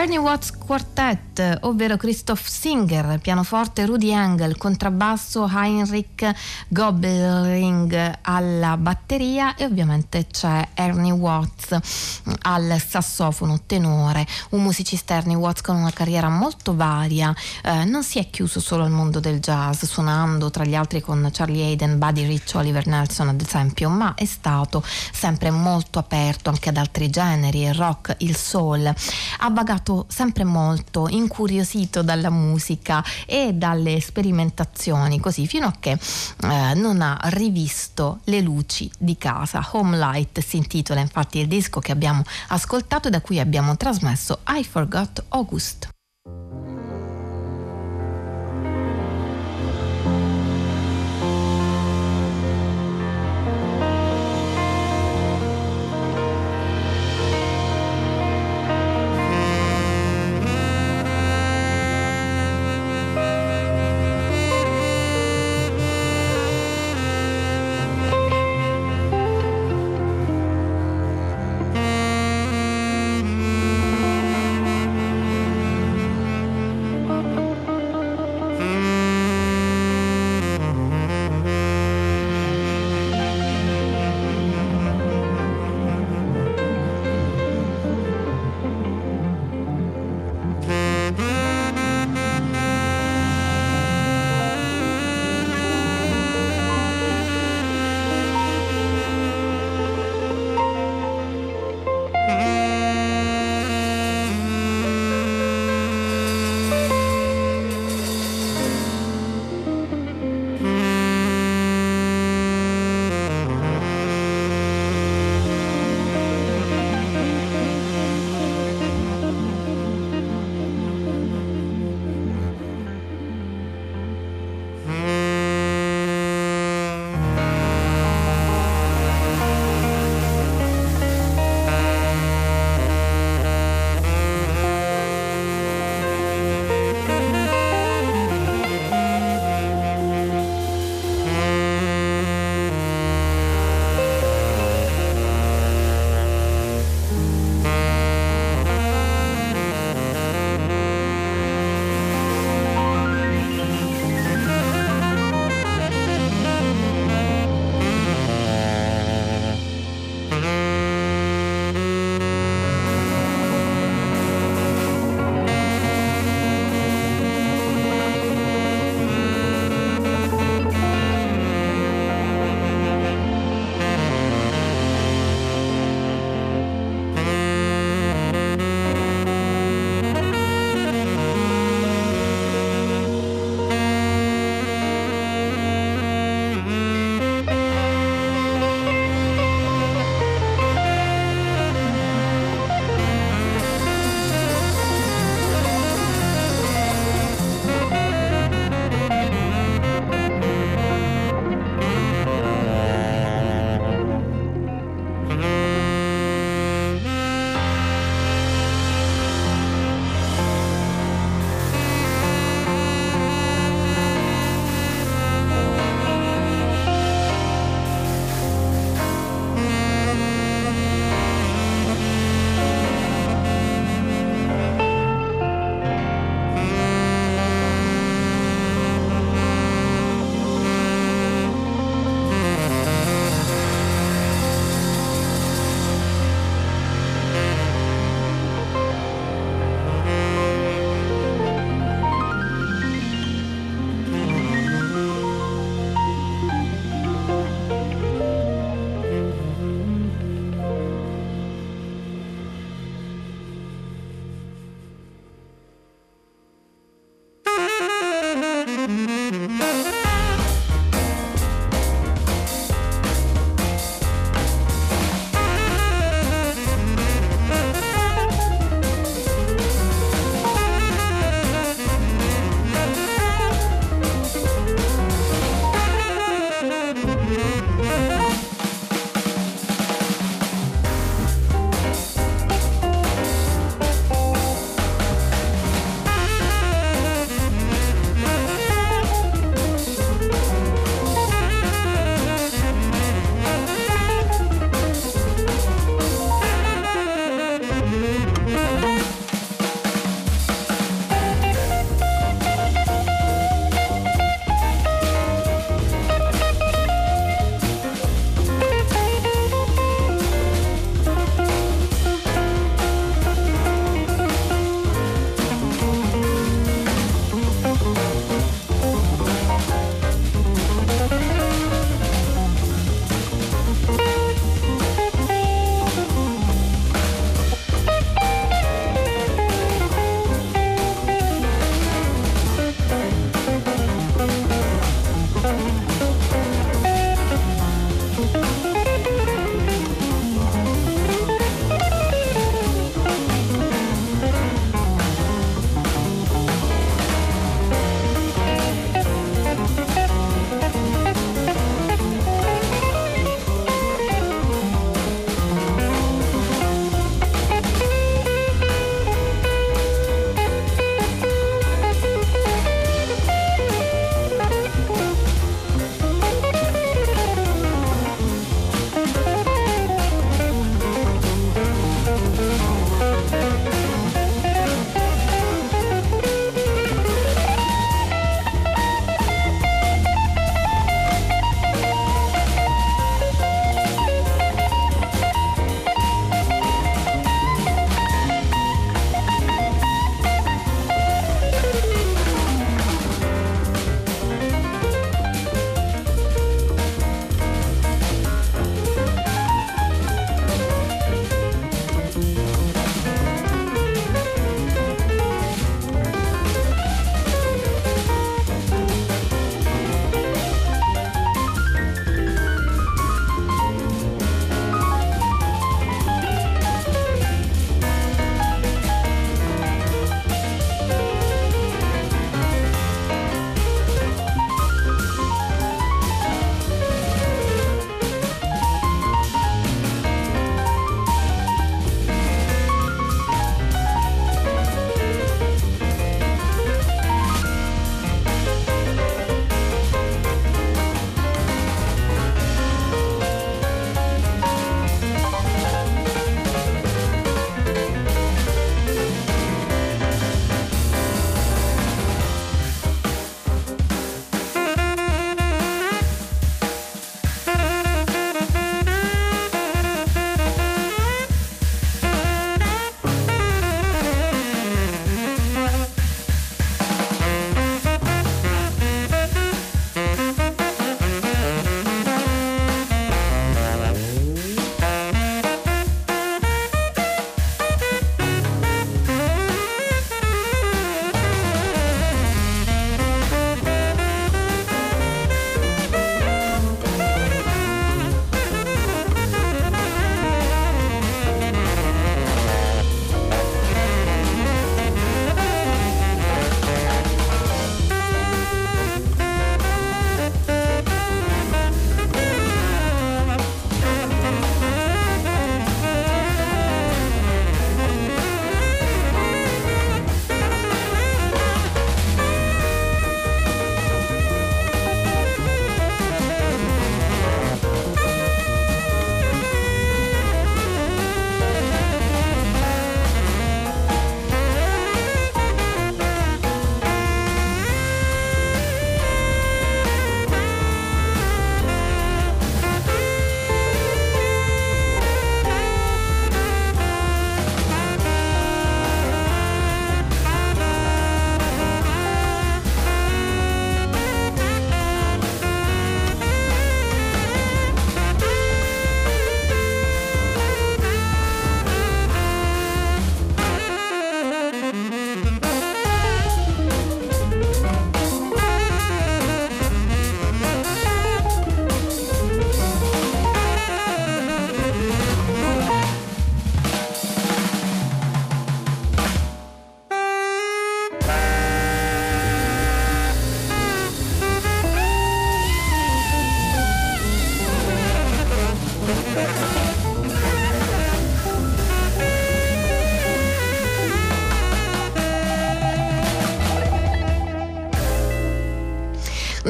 Ernie 0.09 0.23
Watts 0.23 0.57
Quartet, 0.57 1.59
ovvero 1.65 1.99
Christoph 1.99 2.47
Singer, 2.47 3.19
pianoforte 3.21 3.85
Rudy 3.85 4.09
Engel, 4.11 4.57
contrabbasso 4.57 5.47
Heinrich 5.53 6.33
Gobelring 6.69 8.15
alla 8.23 8.79
batteria 8.79 9.55
e 9.55 9.67
ovviamente 9.67 10.27
c'è 10.31 10.69
Ernie 10.73 11.13
Watts 11.13 12.25
al 12.43 12.83
sassofono 12.87 13.61
tenore, 13.67 14.27
un 14.51 14.63
musicista 14.63 15.15
Ernie 15.15 15.37
Watts 15.37 15.63
con 15.63 15.77
una 15.77 15.93
carriera 15.93 16.29
molto 16.29 16.75
varia, 16.75 17.35
eh, 17.63 17.85
non 17.85 18.03
si 18.03 18.19
è 18.19 18.31
chiuso 18.31 18.61
solo 18.61 18.85
al 18.85 18.91
mondo 18.91 19.21
del 19.21 19.41
jazz, 19.41 19.85
suonando 19.85 20.51
tra 20.51 20.65
gli 20.65 20.75
altri 20.75 21.01
con 21.01 21.29
Charlie 21.33 21.65
Hayden, 21.65 21.99
Buddy 21.99 22.27
Rich, 22.27 22.55
Oliver 22.55 22.87
Nelson 22.87 23.29
ad 23.29 23.41
esempio, 23.41 23.89
ma 23.89 24.15
è 24.15 24.25
stato 24.25 24.83
sempre 25.13 25.51
molto 25.51 25.99
aperto 25.99 26.51
anche 26.51 26.69
ad 26.69 26.77
altri 26.77 27.11
generi, 27.11 27.63
il 27.63 27.75
rock, 27.75 28.17
il 28.19 28.37
soul, 28.37 28.87
ha 28.87 29.51
vagato 29.51 30.07
sempre 30.09 30.45
molto, 30.45 31.09
incuriosito 31.09 32.03
dalla 32.03 32.31
musica 32.31 33.05
e 33.27 33.53
dalle 33.55 34.01
sperimentazioni, 34.01 35.21
così 35.21 35.47
fino 35.47 35.67
a 35.67 35.75
che 35.79 35.91
eh, 35.91 36.75
non 36.75 37.01
ha 37.01 37.19
rivisto 37.25 38.21
le 38.25 38.41
luci 38.41 38.91
di 38.99 39.17
casa. 39.17 39.67
Home 39.73 39.97
Light 39.97 40.41
si 40.41 40.57
intitola 40.57 41.01
infatti 41.01 41.39
il 41.39 41.49
disco 41.49 41.81
che 41.81 41.93
abbiamo 41.93 42.18
ascoltato 42.49 43.09
e 43.09 43.11
da 43.11 43.21
cui 43.21 43.41
abbiamo 43.41 43.77
trasmesso 43.77 44.41
I 44.49 44.65
Forgot 44.65 45.25
August. 45.29 45.89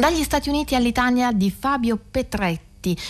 Dagli 0.08 0.22
Stati 0.22 0.48
Uniti 0.48 0.74
all'Italia 0.74 1.32
di 1.32 1.50
Fabio 1.50 1.98
Petretti 1.98 2.67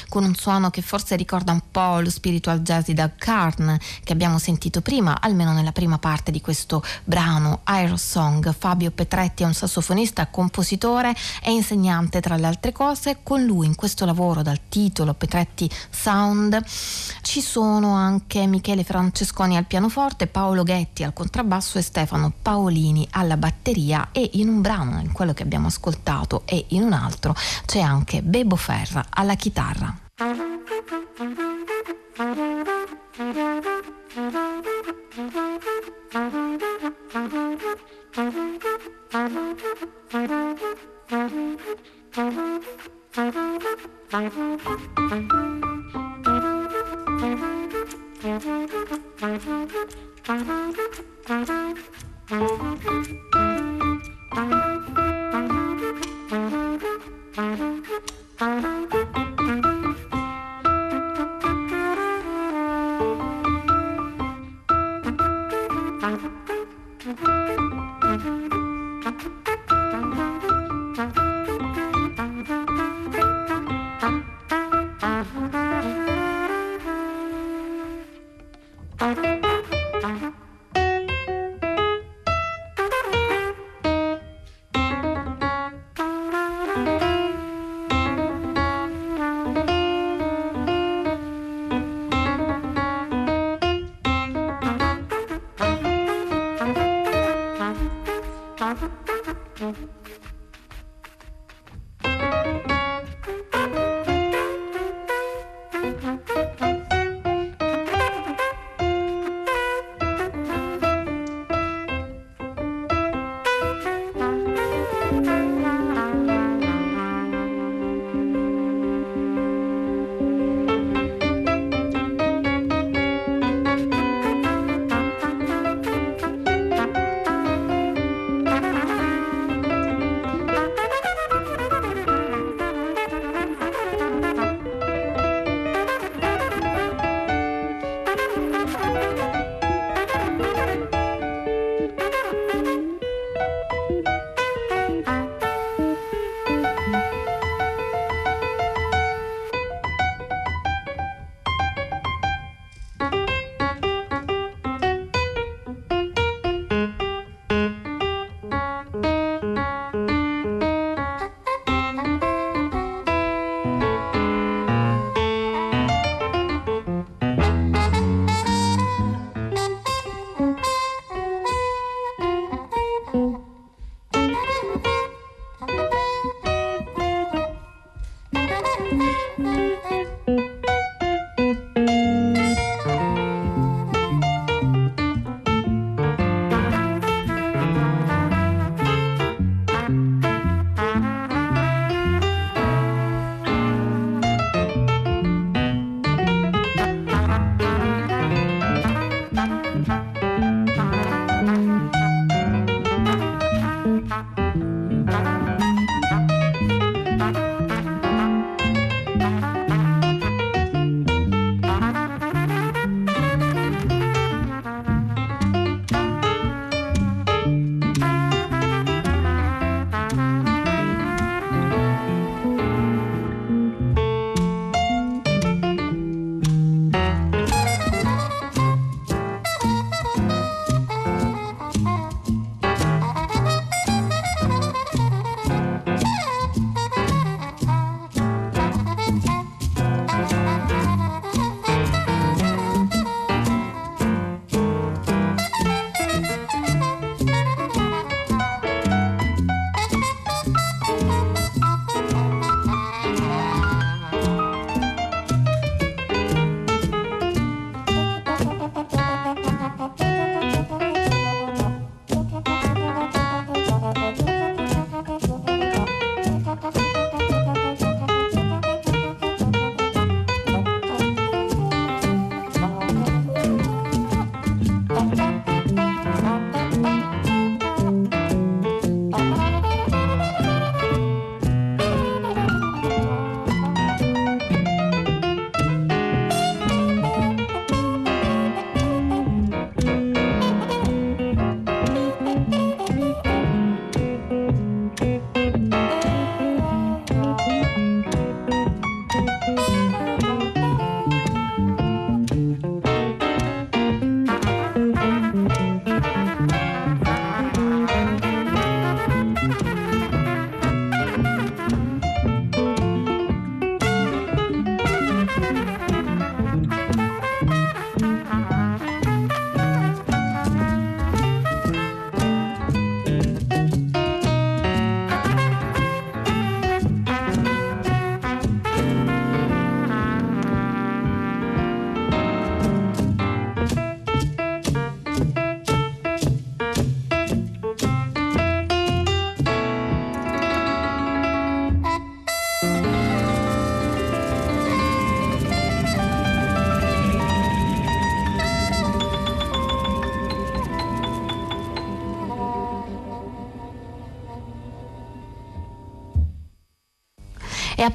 con 0.08 0.24
un 0.24 0.34
suono 0.34 0.70
che 0.70 0.80
forse 0.80 1.14
ricorda 1.14 1.52
un 1.52 1.60
po' 1.70 2.00
lo 2.00 2.10
spiritual 2.10 2.60
jazz 2.60 2.86
di 2.86 2.94
Doug 2.94 3.12
Carn 3.16 3.78
che 4.02 4.12
abbiamo 4.12 4.38
sentito 4.38 4.80
prima, 4.80 5.20
almeno 5.20 5.52
nella 5.52 5.72
prima 5.72 5.98
parte 5.98 6.30
di 6.30 6.40
questo 6.40 6.82
brano 7.04 7.60
Aero 7.64 7.96
Song. 7.96 8.54
Fabio 8.56 8.90
Petretti 8.90 9.42
è 9.42 9.46
un 9.46 9.52
sassofonista, 9.52 10.28
compositore 10.28 11.14
e 11.42 11.52
insegnante 11.52 12.20
tra 12.20 12.36
le 12.36 12.46
altre 12.46 12.72
cose. 12.72 13.18
Con 13.22 13.44
lui 13.44 13.66
in 13.66 13.74
questo 13.74 14.04
lavoro 14.06 14.42
dal 14.42 14.60
titolo 14.68 15.12
Petretti 15.14 15.68
Sound 15.90 16.64
ci 17.22 17.42
sono 17.42 17.92
anche 17.92 18.46
Michele 18.46 18.84
Francesconi 18.84 19.56
al 19.56 19.66
pianoforte, 19.66 20.26
Paolo 20.26 20.62
Ghetti 20.62 21.02
al 21.02 21.12
contrabbasso 21.12 21.78
e 21.78 21.82
Stefano 21.82 22.32
Paolini 22.40 23.06
alla 23.10 23.36
batteria 23.36 24.08
e 24.12 24.30
in 24.34 24.48
un 24.48 24.62
brano, 24.62 24.98
in 25.00 25.12
quello 25.12 25.34
che 25.34 25.42
abbiamo 25.42 25.66
ascoltato 25.66 26.42
e 26.46 26.64
in 26.68 26.82
un 26.82 26.92
altro, 26.92 27.34
c'è 27.66 27.80
anche 27.80 28.22
Bebo 28.22 28.56
Ferra 28.56 29.04
alla 29.10 29.34
chitarra 29.34 29.57
chitarra. 29.58 29.96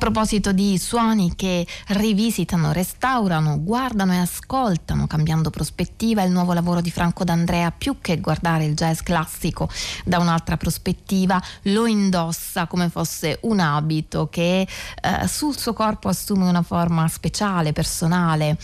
Proposito 0.03 0.51
di 0.51 0.77
suoni 0.77 1.33
che 1.33 1.65
rivisitano, 1.87 2.73
restaurano, 2.73 3.63
guardano 3.63 4.11
e 4.11 4.17
ascoltano, 4.17 5.07
cambiando 5.07 5.49
prospettiva, 5.49 6.23
il 6.23 6.31
nuovo 6.33 6.51
lavoro 6.51 6.81
di 6.81 6.91
Franco 6.91 7.23
D'Andrea, 7.23 7.71
più 7.71 7.99
che 8.01 8.19
guardare 8.19 8.65
il 8.65 8.75
jazz 8.75 8.99
classico 8.99 9.69
da 10.03 10.19
un'altra 10.19 10.57
prospettiva, 10.57 11.41
lo 11.63 11.85
indossa 11.85 12.67
come 12.67 12.89
fosse 12.89 13.37
un 13.43 13.61
abito 13.61 14.27
che 14.29 14.67
eh, 14.67 15.27
sul 15.29 15.57
suo 15.57 15.71
corpo 15.71 16.09
assume 16.09 16.49
una 16.49 16.63
forma 16.63 17.07
speciale, 17.07 17.71
personale, 17.71 18.57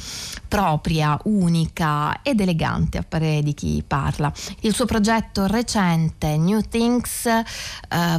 propria, 0.45 1.17
unica 1.23 2.21
ed 2.21 2.41
elegante 2.41 2.97
a 2.97 3.05
parere 3.07 3.43
di 3.43 3.53
chi 3.53 3.81
parla. 3.87 4.29
Il 4.59 4.75
suo 4.75 4.83
progetto 4.83 5.45
recente, 5.45 6.35
New 6.35 6.59
Things, 6.67 7.27
eh, 7.27 7.43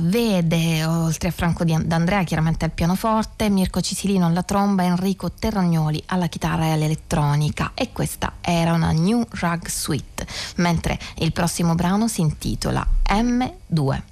vede, 0.00 0.86
oltre 0.86 1.28
a 1.28 1.32
Franco 1.32 1.64
D'Andrea 1.64 2.22
chiaramente 2.22 2.64
al 2.64 2.70
pianoforte, 2.70 3.08
Mirko 3.48 3.80
Cisilino 3.80 4.26
alla 4.26 4.44
tromba, 4.44 4.84
Enrico 4.84 5.32
Terragnoli 5.32 6.00
alla 6.06 6.28
chitarra 6.28 6.66
e 6.66 6.70
all'elettronica 6.70 7.72
e 7.74 7.90
questa 7.92 8.34
era 8.40 8.72
una 8.72 8.92
New 8.92 9.26
Rug 9.28 9.66
Suite, 9.66 10.26
mentre 10.56 10.98
il 11.16 11.32
prossimo 11.32 11.74
brano 11.74 12.06
si 12.06 12.20
intitola 12.20 12.86
M2. 13.08 14.09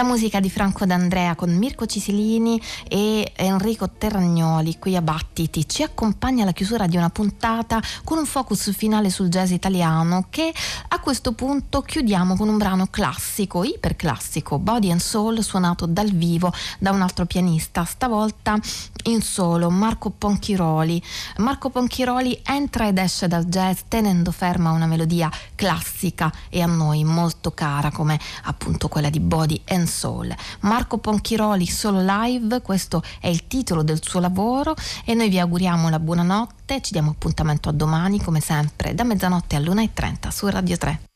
La 0.00 0.06
musica 0.06 0.40
di 0.40 0.48
Franco 0.48 0.86
D'Andrea 0.86 1.34
con 1.34 1.54
Mirko 1.54 1.84
Cisilini 1.84 2.58
e 2.88 3.32
Enrico 3.36 3.90
Terragnoli 3.90 4.78
qui 4.78 4.96
a 4.96 5.02
Battiti 5.02 5.68
ci 5.68 5.82
accompagna 5.82 6.42
alla 6.42 6.52
chiusura 6.52 6.86
di 6.86 6.96
una 6.96 7.10
puntata 7.10 7.82
con 8.02 8.16
un 8.16 8.24
focus 8.24 8.74
finale 8.74 9.10
sul 9.10 9.28
jazz 9.28 9.50
italiano 9.50 10.28
che 10.30 10.54
a 10.88 10.98
questo 11.00 11.32
punto 11.32 11.82
chiudiamo 11.82 12.34
con 12.34 12.48
un 12.48 12.56
brano 12.56 12.86
classico, 12.86 13.62
iperclassico, 13.62 14.58
Body 14.58 14.90
and 14.90 15.00
Soul 15.00 15.42
suonato 15.42 15.84
dal 15.84 16.10
vivo 16.10 16.50
da 16.78 16.92
un 16.92 17.02
altro 17.02 17.26
pianista, 17.26 17.84
stavolta 17.84 18.58
in 19.04 19.20
solo, 19.20 19.70
Marco 19.70 20.08
Ponchiroli. 20.08 21.02
Marco 21.38 21.68
Ponchiroli 21.68 22.40
entra 22.44 22.86
ed 22.86 22.96
esce 22.96 23.28
dal 23.28 23.44
jazz 23.44 23.80
tenendo 23.88 24.30
ferma 24.30 24.70
una 24.70 24.86
melodia 24.86 25.30
classica 25.54 26.32
e 26.48 26.62
a 26.62 26.66
noi 26.66 27.04
molto 27.04 27.50
cara 27.50 27.90
come 27.90 28.18
appunto 28.44 28.88
quella 28.88 29.10
di 29.10 29.20
Body 29.20 29.60
and 29.68 29.88
Soul. 29.90 30.34
Marco 30.60 30.98
Ponchiroli 30.98 31.66
solo 31.66 32.00
live, 32.00 32.62
questo 32.62 33.02
è 33.20 33.28
il 33.28 33.46
titolo 33.46 33.82
del 33.82 34.02
suo 34.02 34.20
lavoro 34.20 34.74
e 35.04 35.14
noi 35.14 35.28
vi 35.28 35.38
auguriamo 35.38 35.90
la 35.90 35.98
buonanotte, 35.98 36.80
ci 36.80 36.92
diamo 36.92 37.10
appuntamento 37.10 37.68
a 37.68 37.72
domani 37.72 38.22
come 38.22 38.40
sempre 38.40 38.94
da 38.94 39.04
mezzanotte 39.04 39.56
all'1.30 39.56 40.28
su 40.28 40.48
Radio 40.48 40.76
3. 40.76 41.09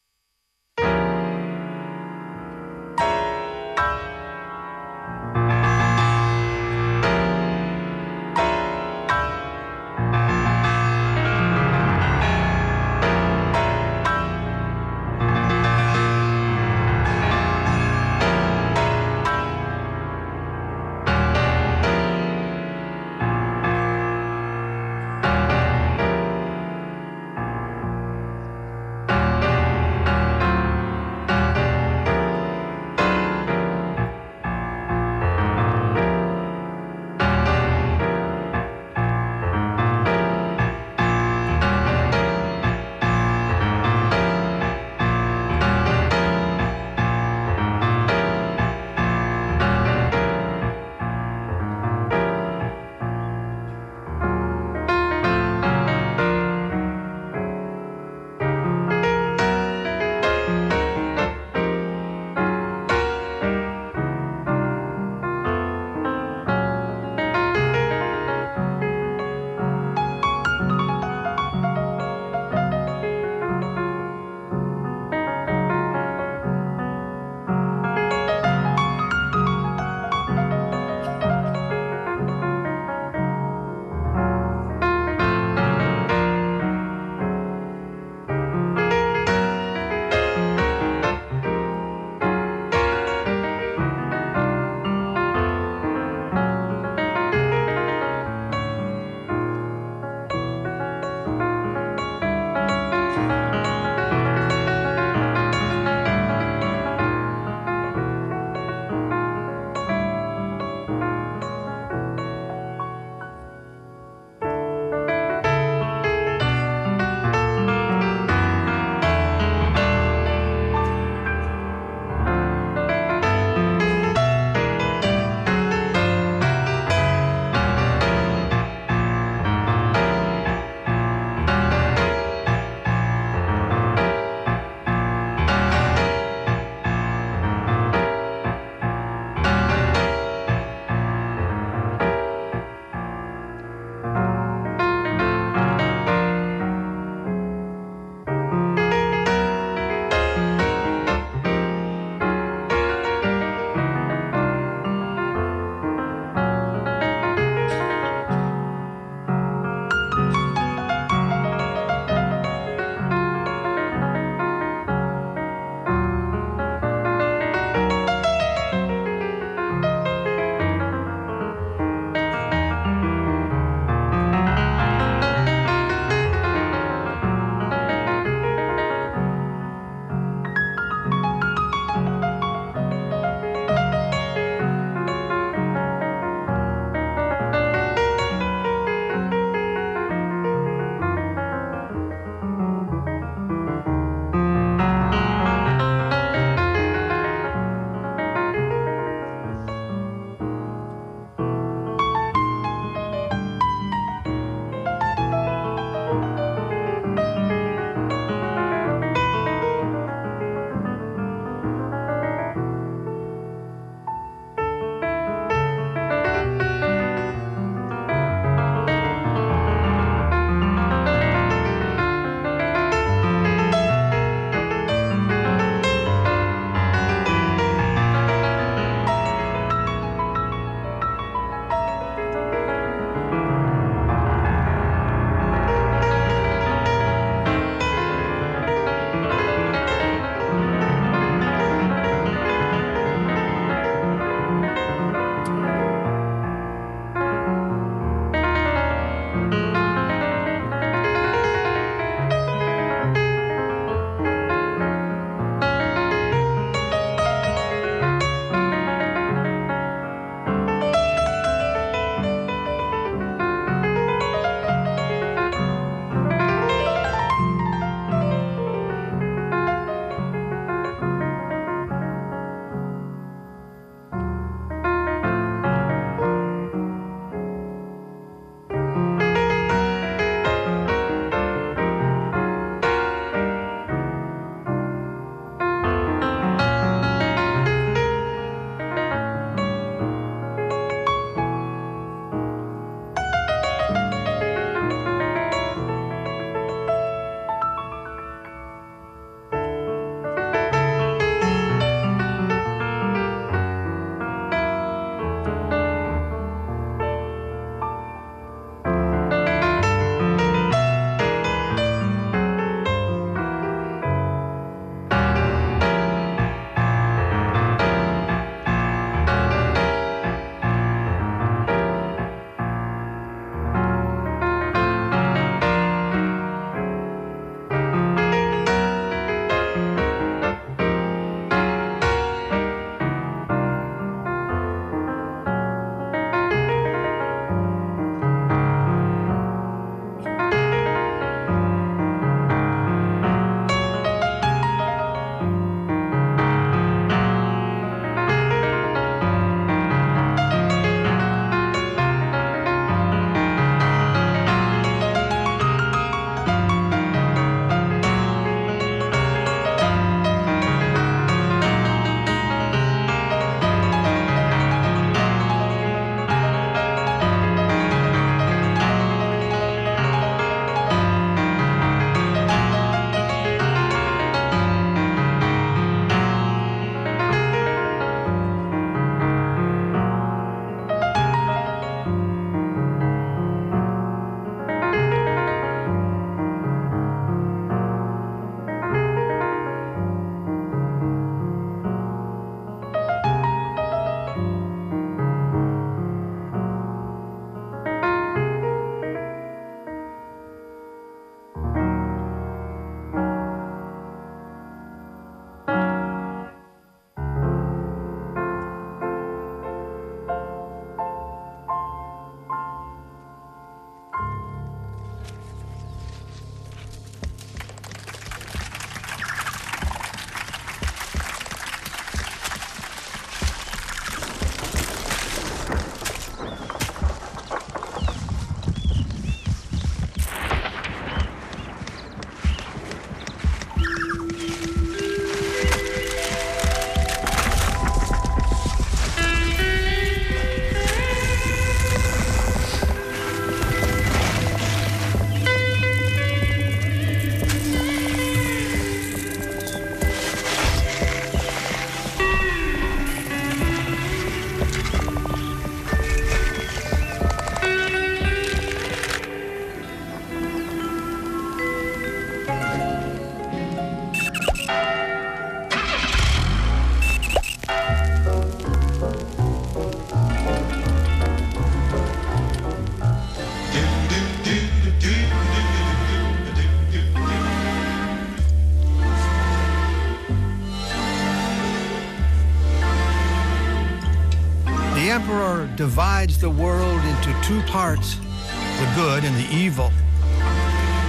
the 486.44 486.50
world 486.50 487.02
into 487.06 487.34
two 487.42 487.62
parts 487.62 488.16
the 488.16 488.92
good 488.94 489.24
and 489.24 489.34
the 489.34 489.48
evil. 489.50 489.90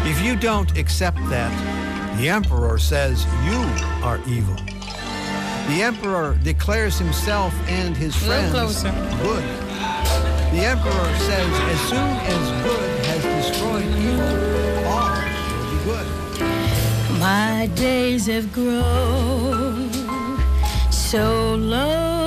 If 0.06 0.22
you 0.22 0.38
don't 0.38 0.78
accept 0.78 1.18
that, 1.28 1.52
the 2.18 2.30
emperor 2.30 2.80
says 2.80 3.26
you 3.44 3.60
are 4.02 4.22
evil. 4.30 4.56
The 5.68 5.82
emperor 5.82 6.40
declares 6.42 6.98
himself 6.98 7.54
and 7.68 7.98
his 7.98 8.16
friends 8.16 8.84
good. 8.84 9.44
The 10.54 10.64
emperor 10.74 11.14
says 11.28 11.52
as 11.74 11.82
soon 11.90 12.12
as 12.32 12.64
good 12.64 13.06
has 13.08 13.50
destroyed 13.50 13.92
evil, 14.08 14.88
all 14.88 15.20
will 15.52 15.68
be 15.70 15.80
good. 15.84 17.20
My 17.20 17.70
days 17.76 18.28
have 18.28 18.54
grown 18.54 19.92
so 20.92 21.56
low 21.56 22.26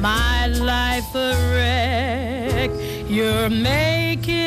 my 0.00 0.46
life 0.46 1.14
a 1.14 1.34
wreck. 1.52 2.70
You're 3.08 3.50
making 3.50 4.37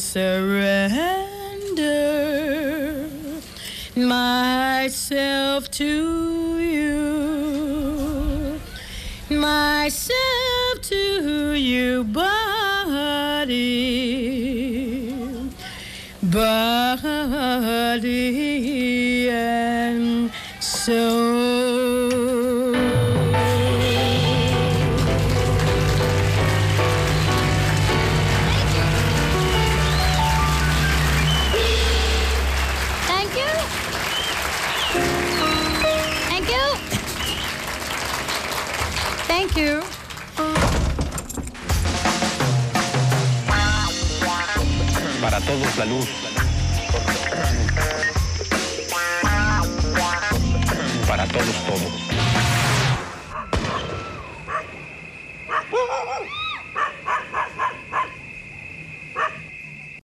surrender. 0.00 1.09